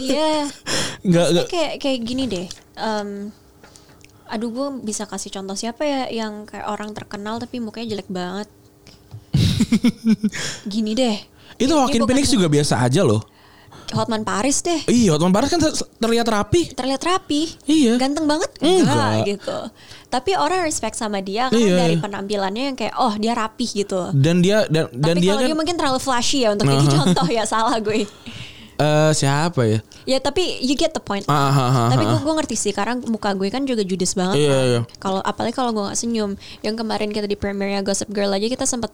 [0.00, 0.48] iya
[1.08, 2.46] Nggak Maksudnya nggak kayak kayak gini deh.
[2.80, 3.08] Em,
[4.24, 8.48] aduh gue bisa kasih contoh siapa ya yang kayak orang terkenal tapi mukanya jelek banget.
[10.72, 11.18] gini deh.
[11.54, 13.22] itu Joaquin Phoenix juga biasa aja loh.
[13.92, 14.80] Hotman Paris deh.
[14.86, 16.72] Iya, Hotman Paris kan ter- terlihat rapi.
[16.72, 17.52] Terlihat rapi.
[17.64, 17.98] Iya.
[17.98, 19.28] Ganteng banget Enggak.
[19.28, 19.58] gitu.
[20.06, 21.76] Tapi orang respect sama dia karena Iya.
[21.76, 24.08] dari penampilannya yang kayak oh dia rapi gitu.
[24.12, 26.86] Dan dia dan dan Tapi dia kalau kan dia mungkin terlalu flashy ya untuk jadi
[26.88, 28.06] contoh ya salah gue.
[28.74, 29.78] eh, siapa ya?
[30.04, 31.22] Ya tapi you get the point.
[31.26, 32.10] Ah, ah, ah, Tapi ah.
[32.10, 34.38] gue gue ngerti sih karena muka gue kan juga judes banget.
[34.40, 34.64] Iya, kan.
[34.64, 34.80] iya.
[34.98, 36.34] Kalau apalagi kalau gue nggak senyum.
[36.60, 38.90] Yang kemarin kita di premiernya Gossip Girl aja kita sempat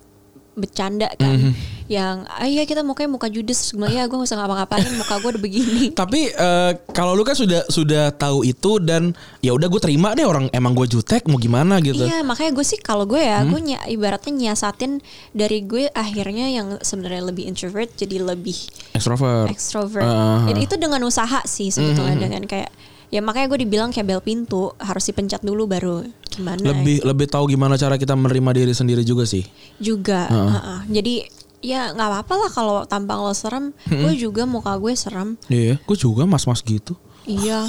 [0.53, 1.33] bercanda kan.
[1.33, 1.53] Mhm.
[1.91, 3.75] Yang ah iya kita mukanya muka judes.
[3.75, 5.85] Gue ya gue gak usah ngapa-ngapain muka gue udah begini.
[6.01, 10.23] Tapi eh, kalau lu kan sudah sudah tahu itu dan ya udah gue terima deh
[10.23, 11.99] orang emang gue jutek mau gimana gitu.
[12.01, 13.51] Iya makanya gue sih kalau gue ya Hmm?
[13.51, 18.55] gue ny- ibaratnya nyiasatin dari gue akhirnya yang sebenarnya lebih introvert jadi lebih
[18.93, 19.51] Extrovert.
[19.51, 20.05] extrovert.
[20.05, 20.67] Ah, ah, Jadi ah.
[20.67, 22.71] itu dengan usaha sih sebetulnya dengan kayak
[23.09, 27.51] ya makanya gue dibilang kayak bel pintu harus dipencet dulu baru gimana lebih lebih tahu
[27.51, 29.43] gimana cara kita menerima diri sendiri juga sih.
[29.77, 30.79] juga Heeh.
[30.87, 31.15] jadi
[31.61, 35.97] ya nggak apa-apa lah kalau tampang lo serem gue juga muka gue serem Iya, gue
[35.97, 36.97] juga mas-mas gitu.
[37.23, 37.69] iya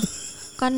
[0.56, 0.72] kan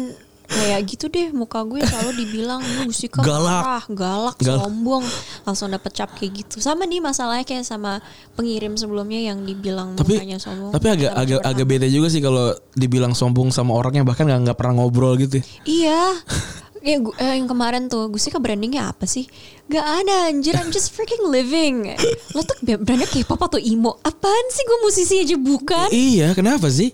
[0.43, 3.63] kayak gitu deh muka gue selalu dibilang lu Gusika Galak.
[3.63, 4.59] marah, galak, Galak.
[4.61, 5.03] sombong
[5.41, 8.03] langsung dapet cap kayak gitu sama nih masalahnya kayak sama
[8.33, 12.53] pengirim sebelumnya yang dibilang Tapi mukanya sombong tapi agak agak agak beda juga sih kalau
[12.71, 15.41] dibilang sombong sama orangnya bahkan nggak nggak pernah ngobrol gitu.
[15.63, 16.01] Iya.
[16.83, 19.23] Ya, gu- eh, yang kemarin tuh Gusika brandingnya apa sih?
[19.65, 21.95] Gak ada anjir, I'm just freaking living.
[22.35, 23.95] Lo tuh brandnya K-pop atau emo?
[24.03, 25.87] Apaan sih gue musisi aja bukan?
[25.89, 26.91] Iya, kenapa sih?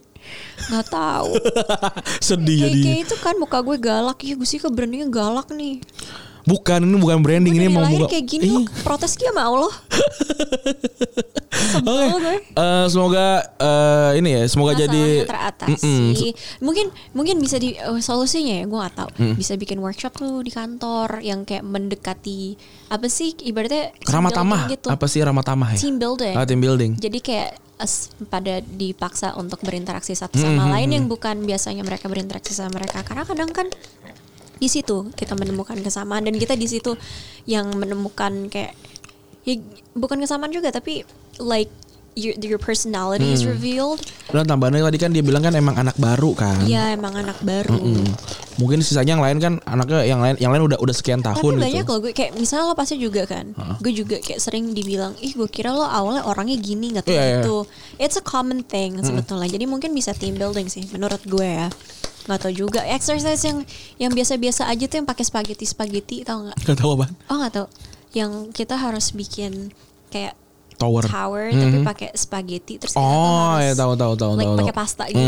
[0.69, 1.33] Gak tahu.
[2.21, 2.85] Sedih Kayak jadinya.
[2.85, 4.17] kayak itu kan muka gue galak.
[4.21, 5.81] Iya Gusika brandingnya galak nih.
[6.50, 8.10] Bukan ini bukan branding ini mau buka.
[8.10, 8.58] kayak gini Iya.
[8.58, 9.74] lo protes dia sama Allah.
[11.80, 12.06] Oke.
[12.10, 12.36] gue.
[12.52, 13.26] Eh, semoga
[13.56, 16.34] eh, ini ya, semoga jadi teratasi.
[16.60, 19.10] Mungkin mungkin bisa di eh, solusinya ya, gue gak tahu.
[19.18, 19.34] Mm.
[19.36, 24.60] Bisa bikin workshop tuh di kantor yang kayak mendekati apa sih ibaratnya team ramah tamah.
[24.60, 24.88] building gitu.
[24.89, 25.80] Apa sih ramah tamah ya?
[25.80, 26.34] Team building.
[26.34, 26.91] Ah, team building.
[26.95, 30.74] Jadi kayak as- pada dipaksa untuk berinteraksi satu sama Mm-hmm.
[30.74, 33.02] lain yang bukan biasanya mereka berinteraksi sama mereka.
[33.02, 33.68] Karena kadang kan
[34.60, 36.28] di situ kita menemukan kesamaan.
[36.28, 36.93] Dan kita di situ
[37.47, 38.76] yang menemukan kayak
[39.47, 39.55] ya,
[39.95, 41.07] bukan kesamaan juga tapi
[41.39, 41.72] like
[42.14, 43.53] your your personality is Hmm.
[43.53, 43.99] revealed.
[44.28, 46.62] Dan tambahannya tadi kan dia bilang kan emang anak baru kan.
[46.64, 47.74] Iya emang anak baru.
[47.74, 48.05] Mm.
[48.57, 51.53] Mungkin sisanya yang lain kan anaknya yang lain yang lain udah udah sekian Tapi tahun
[51.60, 51.89] banyak gitu.
[51.89, 55.47] loh gue kayak misalnya lo pasti juga kan, gue juga kayak sering dibilang, ih gue
[55.47, 57.36] kira lo awalnya orangnya gini nggak tahu Iya, iya.
[57.39, 57.57] gitu.
[57.97, 59.47] It's a common thing sebetulnya.
[59.47, 61.68] Jadi mungkin bisa team building sih, menurut gue ya.
[62.28, 62.86] Nggak tahu juga.
[62.86, 63.66] Exercise yang
[63.97, 66.57] yang biasa-biasa aja tuh yang pakai spaghetti spaghetti tau nggak?
[66.62, 67.10] Gak tahu apa.
[67.28, 67.68] Oh nggak tahu.
[68.12, 69.74] Yang kita harus bikin
[70.10, 70.38] kayak
[70.80, 71.03] Tower.
[71.03, 74.57] tower tapi pakai spaghetti terus Oh, ya tahu tahu tahu like tahu.
[74.63, 75.19] pakai pasta gitu.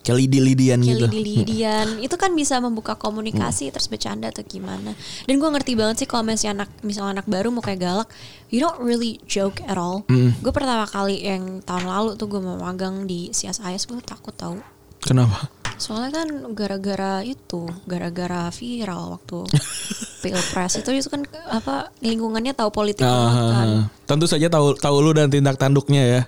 [0.00, 1.06] Kayak lidi-lidian kayak gitu.
[1.06, 6.08] lidi-lidian itu kan bisa membuka komunikasi terus bercanda atau gimana dan gue ngerti banget sih
[6.08, 8.08] kalau misalnya anak misalnya anak baru mau kayak galak
[8.48, 12.56] you don't really joke at all gue pertama kali yang tahun lalu tuh gue mau
[12.56, 14.56] magang di CSIS gue takut tahu
[14.98, 15.46] Kenapa?
[15.78, 19.46] Soalnya kan gara-gara itu gara-gara viral waktu
[20.22, 24.96] pilpres itu itu kan apa lingkungannya tahu politik banget kan Ah, tentu saja tahu tahu
[24.98, 26.20] lu dan tindak tanduknya ya.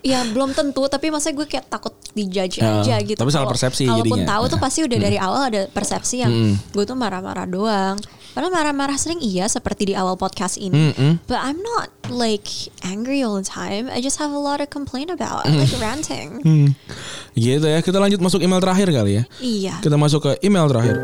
[0.00, 3.86] Ya belum tentu tapi masa gue kayak takut dijudge Ya, aja gitu tapi salah persepsi
[3.86, 4.30] kalaupun jadinya.
[4.34, 6.32] tahu tuh pasti udah dari awal ada persepsi yang
[6.68, 7.94] gue tuh marah-marah doang
[8.28, 11.22] padahal marah-marah sering iya seperti di awal podcast ini Mm-mm.
[11.24, 12.48] but I'm not like
[12.82, 13.86] angry all the time.
[13.86, 15.44] I just have a lot to complain about.
[15.44, 16.40] I like ranting.
[16.40, 16.68] Hmm.
[17.36, 17.84] Gitu ya.
[17.84, 19.22] Kita lanjut masuk email terakhir kali ya.
[19.38, 19.74] Iya.
[19.84, 20.96] Kita masuk ke email terakhir.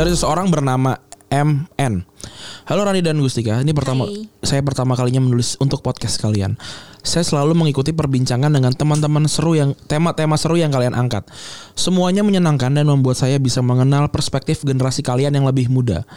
[0.00, 0.96] Dari seorang bernama
[1.28, 2.08] MN.
[2.64, 4.32] Halo Rani dan Gustika, ini pertama Hai.
[4.40, 6.56] saya pertama kalinya menulis untuk podcast kalian.
[7.04, 11.28] Saya selalu mengikuti perbincangan dengan teman-teman seru yang tema-tema seru yang kalian angkat.
[11.76, 16.08] Semuanya menyenangkan dan membuat saya bisa mengenal perspektif generasi kalian yang lebih muda.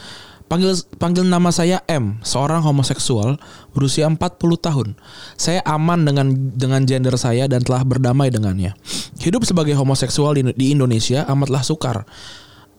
[0.47, 3.35] Panggil panggil nama saya M, seorang homoseksual
[3.75, 4.15] berusia 40
[4.63, 4.95] tahun.
[5.35, 8.79] Saya aman dengan dengan gender saya dan telah berdamai dengannya.
[9.19, 12.07] Hidup sebagai homoseksual di, di Indonesia amatlah sukar.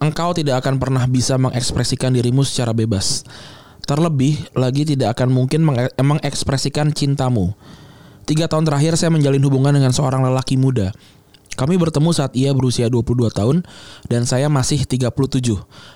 [0.03, 3.22] Engkau tidak akan pernah bisa mengekspresikan dirimu secara bebas.
[3.84, 7.53] Terlebih lagi tidak akan mungkin menge- mengekspresikan cintamu.
[8.24, 10.97] Tiga tahun terakhir saya menjalin hubungan dengan seorang lelaki muda.
[11.55, 13.57] Kami bertemu saat ia berusia 22 tahun
[14.11, 15.14] dan saya masih 37.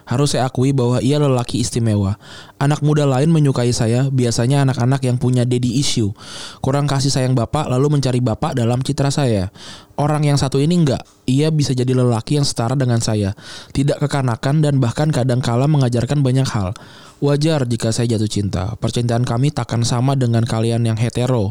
[0.06, 2.14] Harus saya akui bahwa ia lelaki istimewa.
[2.62, 6.14] Anak muda lain menyukai saya, biasanya anak-anak yang punya daddy issue.
[6.62, 9.50] Kurang kasih sayang bapak lalu mencari bapak dalam citra saya.
[9.98, 13.34] Orang yang satu ini enggak, ia bisa jadi lelaki yang setara dengan saya.
[13.74, 16.70] Tidak kekanakan dan bahkan kadang kala mengajarkan banyak hal.
[17.18, 18.78] Wajar jika saya jatuh cinta.
[18.78, 21.50] Percintaan kami takkan sama dengan kalian yang hetero.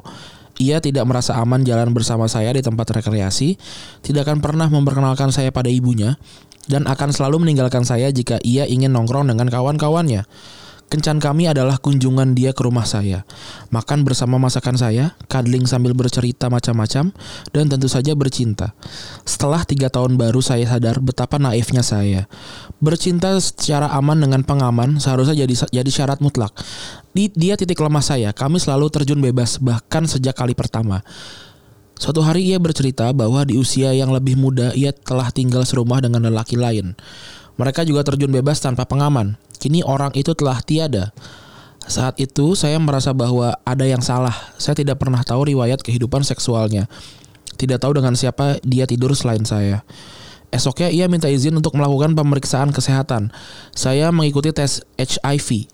[0.57, 3.57] Ia tidak merasa aman jalan bersama saya di tempat rekreasi,
[4.01, 6.17] tidak akan pernah memperkenalkan saya pada ibunya,
[6.65, 10.25] dan akan selalu meninggalkan saya jika ia ingin nongkrong dengan kawan-kawannya.
[10.87, 13.27] Kencan kami adalah kunjungan dia ke rumah saya.
[13.75, 17.11] Makan bersama masakan saya, cuddling sambil bercerita macam-macam,
[17.51, 18.71] dan tentu saja bercinta.
[19.27, 22.31] Setelah tiga tahun baru saya sadar betapa naifnya saya.
[22.79, 26.55] Bercinta secara aman dengan pengaman seharusnya jadi jadi syarat mutlak.
[27.11, 28.31] Di, dia titik lemah saya.
[28.31, 31.03] Kami selalu terjun bebas bahkan sejak kali pertama.
[31.99, 36.31] Suatu hari ia bercerita bahwa di usia yang lebih muda ia telah tinggal serumah dengan
[36.31, 36.95] lelaki lain.
[37.57, 39.33] Mereka juga terjun bebas tanpa pengaman.
[39.57, 41.11] Kini orang itu telah tiada.
[41.87, 44.35] Saat itu saya merasa bahwa ada yang salah.
[44.59, 46.85] Saya tidak pernah tahu riwayat kehidupan seksualnya.
[47.57, 49.81] Tidak tahu dengan siapa dia tidur selain saya.
[50.47, 53.35] Esoknya ia minta izin untuk melakukan pemeriksaan kesehatan.
[53.75, 55.67] Saya mengikuti tes HIV.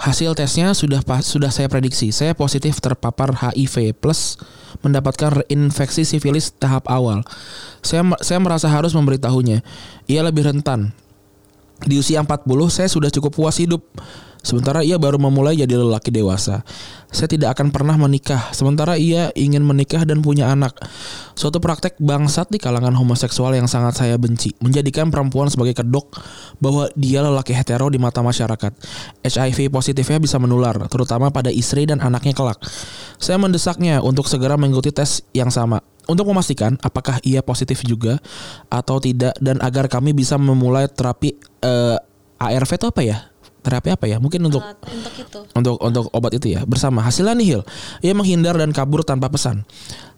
[0.00, 2.08] Hasil tesnya sudah sudah saya prediksi.
[2.08, 4.40] Saya positif terpapar HIV plus
[4.80, 7.20] mendapatkan infeksi sifilis tahap awal.
[7.84, 9.60] Saya saya merasa harus memberitahunya.
[10.08, 10.96] Ia lebih rentan.
[11.84, 13.80] Di usia 40 saya sudah cukup puas hidup.
[14.40, 16.64] Sementara ia baru memulai jadi lelaki dewasa.
[17.12, 18.48] Saya tidak akan pernah menikah.
[18.56, 20.80] Sementara ia ingin menikah dan punya anak.
[21.36, 24.56] Suatu praktek bangsat di kalangan homoseksual yang sangat saya benci.
[24.64, 26.16] Menjadikan perempuan sebagai kedok
[26.56, 28.72] bahwa dia lelaki hetero di mata masyarakat.
[29.28, 32.56] HIV positifnya bisa menular, terutama pada istri dan anaknya kelak.
[33.20, 35.84] Saya mendesaknya untuk segera mengikuti tes yang sama.
[36.10, 38.18] Untuk memastikan apakah ia positif juga
[38.66, 41.96] atau tidak dan agar kami bisa memulai terapi eh,
[42.42, 43.18] ARV itu apa ya?
[43.60, 44.18] Terapi apa ya?
[44.18, 45.38] Mungkin untuk Alat untuk itu.
[45.54, 47.62] untuk untuk obat itu ya bersama hasilnya nihil
[48.00, 49.62] ia menghindar dan kabur tanpa pesan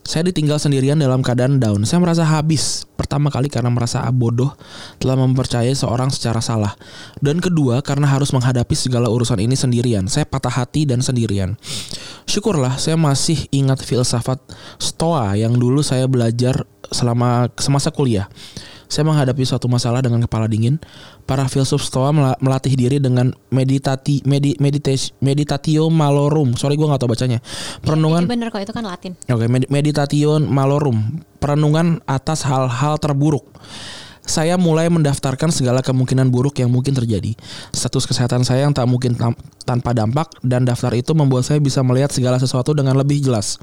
[0.03, 1.87] saya ditinggal sendirian dalam keadaan down.
[1.87, 2.87] Saya merasa habis.
[2.99, 4.55] Pertama kali karena merasa bodoh
[4.99, 6.75] telah mempercayai seorang secara salah.
[7.23, 10.11] Dan kedua karena harus menghadapi segala urusan ini sendirian.
[10.11, 11.55] Saya patah hati dan sendirian.
[12.27, 14.43] Syukurlah saya masih ingat filsafat
[14.79, 18.27] stoa yang dulu saya belajar selama semasa kuliah
[18.93, 20.77] saya menghadapi suatu masalah dengan kepala dingin.
[21.25, 26.53] Para filsuf Stoa mela- melatih diri dengan meditati medi, meditas- meditatio malorum.
[26.61, 27.41] Sorry gue nggak tahu bacanya.
[27.81, 29.17] Perenungan Ini bener kok itu kan Latin.
[29.33, 33.49] Oke, med- meditation malorum, perenungan atas hal-hal terburuk.
[34.23, 37.33] Saya mulai mendaftarkan segala kemungkinan buruk yang mungkin terjadi.
[37.73, 41.81] Status kesehatan saya yang tak mungkin tam- tanpa dampak dan daftar itu membuat saya bisa
[41.81, 43.57] melihat segala sesuatu dengan lebih jelas.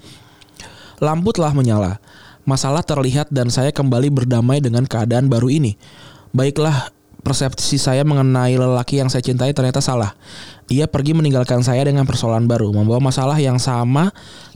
[1.00, 2.02] Lampu telah menyala.
[2.50, 5.78] Masalah terlihat dan saya kembali berdamai dengan keadaan baru ini.
[6.34, 6.90] Baiklah,
[7.22, 10.18] persepsi saya mengenai lelaki yang saya cintai ternyata salah.
[10.66, 14.10] Ia pergi meninggalkan saya dengan persoalan baru, membawa masalah yang sama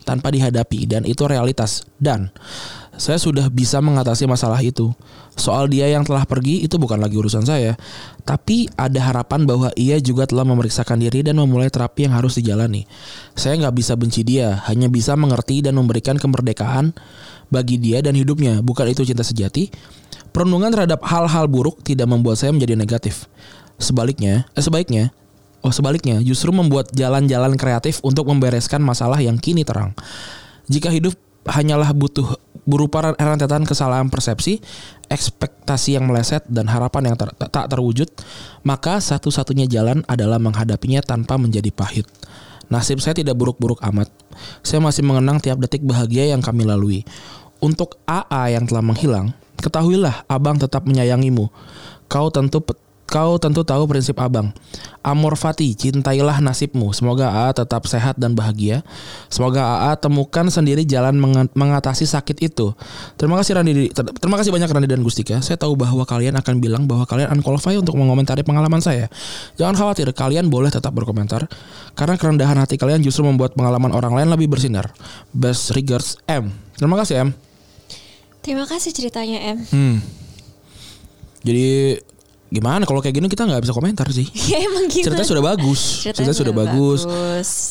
[0.10, 1.86] tanpa dihadapi dan itu realitas.
[2.02, 2.34] Dan
[2.98, 4.90] saya sudah bisa mengatasi masalah itu.
[5.38, 7.78] Soal dia yang telah pergi itu bukan lagi urusan saya,
[8.26, 12.90] tapi ada harapan bahwa ia juga telah memeriksakan diri dan memulai terapi yang harus dijalani.
[13.38, 16.94] Saya nggak bisa benci dia, hanya bisa mengerti dan memberikan kemerdekaan
[17.54, 18.66] bagi dia dan hidupnya.
[18.66, 19.70] Bukan itu cinta sejati.
[20.34, 23.30] Perenungan terhadap hal-hal buruk tidak membuat saya menjadi negatif.
[23.78, 25.14] Sebaliknya, eh, sebaiknya,
[25.62, 29.94] oh sebaliknya, justru membuat jalan-jalan kreatif untuk membereskan masalah yang kini terang.
[30.66, 31.14] Jika hidup
[31.46, 34.64] hanyalah butuh berupa rentetan kesalahan persepsi,
[35.12, 38.08] ekspektasi yang meleset dan harapan yang ter- tak terwujud,
[38.64, 42.08] maka satu-satunya jalan adalah menghadapinya tanpa menjadi pahit.
[42.72, 44.08] Nasib saya tidak buruk-buruk amat.
[44.64, 47.04] Saya masih mengenang tiap detik bahagia yang kami lalui.
[47.64, 49.32] Untuk AA yang telah menghilang,
[49.64, 51.48] ketahuilah abang tetap menyayangimu.
[52.12, 52.60] Kau tentu
[53.14, 54.50] kau tentu tahu prinsip abang.
[55.06, 56.90] Amor fati, cintailah nasibmu.
[56.98, 58.82] Semoga AA tetap sehat dan bahagia.
[59.30, 62.74] Semoga AA temukan sendiri jalan menga- mengatasi sakit itu.
[63.14, 65.38] Terima kasih Randi, ter- terima kasih banyak Randi dan Gustika.
[65.46, 69.12] Saya tahu bahwa kalian akan bilang bahwa kalian unqualified untuk mengomentari pengalaman saya.
[69.62, 71.46] Jangan khawatir, kalian boleh tetap berkomentar
[71.94, 74.90] karena kerendahan hati kalian justru membuat pengalaman orang lain lebih bersinar.
[75.30, 76.50] Best regards M.
[76.80, 77.53] Terima kasih M.
[78.44, 79.60] Terima kasih ceritanya M.
[79.72, 79.98] Hmm.
[81.48, 81.96] Jadi
[82.54, 84.28] gimana kalau kayak gini kita nggak bisa komentar sih.
[84.52, 85.10] Ya emang gitu.
[85.10, 85.82] Ceritanya sudah bagus.
[86.04, 87.02] Ceritanya, sudah bagus.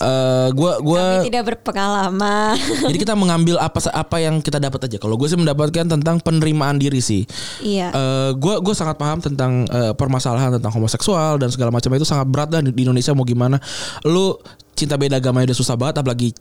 [0.00, 2.56] Eh gua gua Tapi tidak berpengalaman.
[2.90, 4.96] jadi kita mengambil apa apa yang kita dapat aja.
[4.96, 7.22] Kalau gue sih mendapatkan tentang penerimaan diri sih.
[7.60, 7.92] iya.
[7.92, 12.26] Eh gue gue sangat paham tentang eh, permasalahan tentang homoseksual dan segala macam itu sangat
[12.32, 13.60] berat dan di Indonesia mau gimana.
[14.08, 14.40] Lu
[14.72, 16.32] cinta beda agama udah susah banget apalagi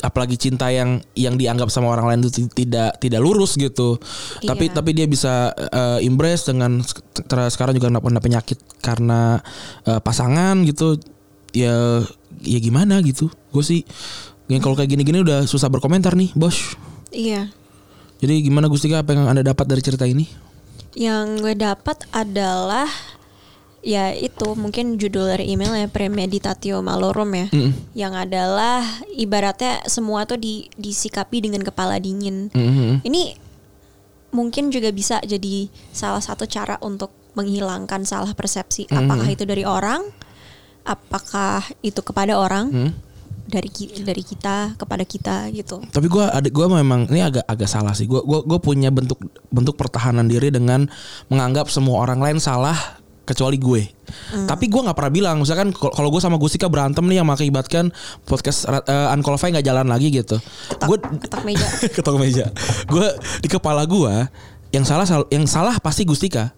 [0.00, 3.98] apalagi cinta yang yang dianggap sama orang lain itu ti- tidak tidak lurus gitu.
[4.40, 4.74] Tapi Iya.
[4.74, 6.80] tapi dia bisa eh, embrace dengan
[7.48, 9.42] sekarang juga kena penyakit karena
[9.84, 10.98] eh, pasangan gitu.
[11.50, 12.04] Ya
[12.38, 13.32] ya gimana gitu.
[13.50, 13.82] Gue sih
[14.46, 16.76] yang kalau kayak gini-gini udah susah berkomentar nih, Bos.
[17.10, 17.50] iya.
[18.18, 20.26] Jadi gimana Gustika apa yang Anda dapat dari cerita ini?
[20.98, 22.88] Yang gue dapat adalah
[23.82, 27.46] ya itu mungkin judul dari emailnya premeditatio malorum ya.
[27.50, 27.72] Mm-mm.
[27.94, 28.82] Yang adalah
[29.14, 32.50] ibaratnya semua tuh di, disikapi dengan kepala dingin.
[32.52, 33.06] Mhm.
[33.06, 33.22] Ini
[34.34, 38.90] mungkin juga bisa jadi salah satu cara untuk menghilangkan salah persepsi.
[38.90, 40.02] Apakah itu dari orang?
[40.82, 42.66] Apakah itu kepada orang?
[42.74, 42.92] Hmm.
[43.48, 43.72] Dari
[44.04, 45.80] dari kita kepada kita gitu.
[45.88, 48.04] Tapi gue ada gue memang ini agak agak salah sih.
[48.04, 49.16] Gue gua gue punya bentuk
[49.48, 50.84] bentuk pertahanan diri dengan
[51.32, 52.76] menganggap semua orang lain salah
[53.28, 53.82] kecuali gue.
[54.48, 55.36] Tapi gue nggak pernah bilang.
[55.36, 57.92] Misalkan kal- kalau gue sama Gustika berantem nih yang mengakibatkan
[58.24, 60.40] podcast uh, Unqualified nggak jalan lagi gitu.
[60.80, 61.66] Gue Ketok meja.
[61.96, 62.46] ketok meja.
[62.88, 63.04] Gue
[63.44, 64.14] di kepala gue
[64.72, 66.56] yang salah sal- yang salah pasti Gustika.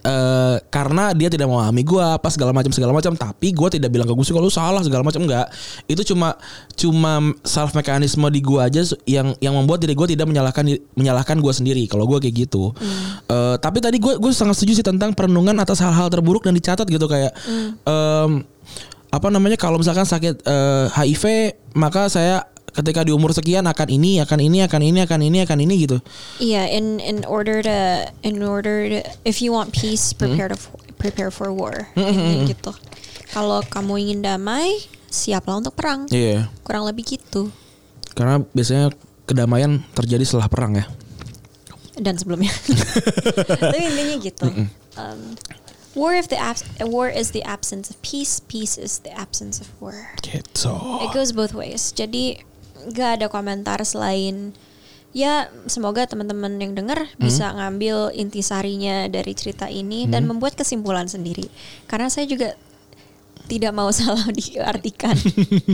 [0.00, 3.12] Eh, karena dia tidak memahami gue apa segala macam segala macam.
[3.12, 4.80] Tapi gue tidak bilang ke Gustika lu salah?
[4.80, 5.52] segala macam enggak.
[5.84, 6.40] Itu cuma
[6.72, 10.64] cuma self mekanisme di gue aja yang yang membuat diri gue tidak menyalahkan
[10.96, 12.72] menyalahkan gue sendiri kalau gue kayak gitu.
[13.28, 16.88] Eh, tapi tadi gue gue sangat setuju sih tentang perenungan atas hal-hal terburuk dan dicatat
[16.88, 17.36] gitu kayak
[17.84, 18.42] em,
[19.10, 21.24] apa namanya kalau misalkan sakit eh, HIV
[21.76, 25.58] maka saya ketika di umur sekian akan ini akan ini akan ini akan ini akan
[25.60, 25.98] ini gitu
[26.38, 27.78] Iya, in in order to
[28.22, 30.58] in order to if you want peace, prepare to
[30.96, 31.88] prepare for war.
[31.94, 32.72] Intinya gitu.
[33.30, 36.10] Kalau kamu ingin damai, siaplah untuk perang.
[36.10, 37.50] iya Kurang lebih gitu.
[38.10, 38.90] karena biasanya
[39.24, 40.84] kedamaian terjadi setelah perang ya
[41.94, 42.50] Dan sebelumnya.
[43.62, 44.46] Tapi intinya gitu.
[44.96, 45.36] Um,
[45.94, 49.68] war if the abs- war is the absence of peace, peace is the absence of
[49.78, 50.16] war.
[50.24, 51.92] gitu It goes both ways.
[51.92, 52.40] Jadi
[52.88, 54.56] gak ada komentar selain
[55.10, 61.50] ya semoga teman-teman yang dengar bisa ngambil intisarinya dari cerita ini dan membuat kesimpulan sendiri.
[61.90, 62.54] Karena saya juga
[63.50, 65.18] tidak mau salah diartikan.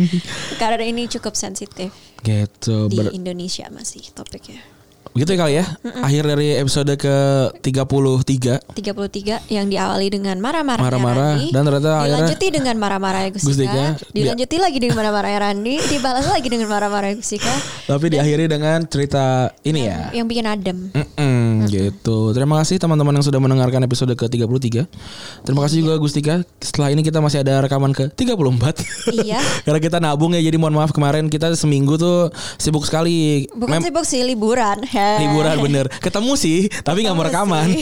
[0.61, 1.93] Karena ini cukup sensitif
[2.25, 4.76] gitu di Indonesia masih topiknya.
[5.13, 5.65] Gitu ya kali ya
[6.01, 7.17] akhir dari episode ke
[7.61, 13.73] 33 33 yang diawali dengan marah-marah Marah-marah, dan ternyata akhirnya- dilanjuti dengan marah-marah ya Gustika,
[13.73, 17.53] dia- dilanjuti lagi dengan marah-marah Randi, dibalas lagi dengan marah-marah ya Gustika.
[17.87, 19.25] tapi diakhiri dengan cerita
[19.63, 20.79] ini ya yang bikin adem.
[20.91, 22.33] Mm-mm, gitu.
[22.33, 24.87] Terima kasih teman-teman yang sudah mendengarkan episode ke-33.
[25.43, 26.35] Terima kasih juga Gustika.
[26.59, 28.65] Setelah ini kita masih ada rekaman ke-34.
[29.13, 29.39] Iya.
[29.67, 33.47] Karena kita nabung ya jadi mohon maaf kemarin kita seminggu tuh sibuk sekali.
[33.51, 34.83] Bukan Mem- sibuk sih liburan.
[34.97, 35.17] Heh.
[35.21, 35.87] liburan bener.
[35.93, 37.69] Ketemu sih, tapi nggak mau rekaman.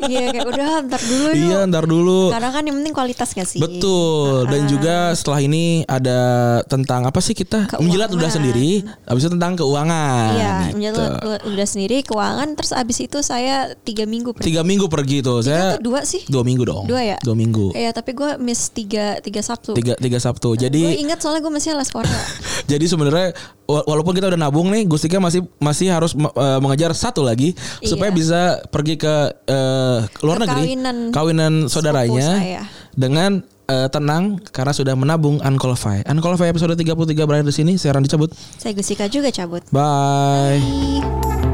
[0.00, 1.36] Iya kayak udah ntar dulu yuk.
[1.36, 2.20] iya, ntar dulu.
[2.30, 3.58] Karena kan yang penting kualitas gak sih?
[3.58, 4.46] Betul.
[4.46, 4.68] Dan Ah.
[4.68, 6.18] juga setelah ini ada
[6.64, 7.82] tentang apa sih kita Keuangan.
[7.82, 8.70] menjilat udah sendiri.
[9.02, 10.28] Habis itu tentang keuangan.
[10.30, 10.74] Iya, gitu.
[10.76, 11.10] menjalan
[11.48, 14.46] udah sendiri keuangan terus abis itu saya tiga minggu pergi.
[14.46, 15.40] Tiga minggu pergi tuh.
[15.40, 16.22] Saya Atau dua sih?
[16.26, 16.84] dua minggu dong.
[16.86, 17.16] Dua ya?
[17.18, 17.72] Dua minggu.
[17.72, 19.74] Iya tapi gue miss tiga tiga Sabtu.
[19.74, 20.52] Tiga tiga Sabtu.
[20.52, 22.20] Gue Jadi ingat soalnya gue masih les Korea.
[22.70, 23.28] jadi sebenarnya
[23.68, 27.88] walaupun kita udah nabung nih, Gustika masih masih harus eh, mengejar satu lagi Iya.
[27.92, 29.14] supaya bisa pergi ke
[29.44, 32.64] eh, luar Ke negeri, kawinan kawinan saudaranya
[32.96, 36.08] dengan eh, tenang karena sudah menabung Unqualified.
[36.08, 36.96] Unqualified episode 33
[37.28, 37.72] berakhir di sini.
[37.76, 38.32] Saya Randy cabut.
[38.56, 39.60] saya Gusika juga cabut.
[39.68, 40.58] Bye.
[40.58, 41.47] Bye.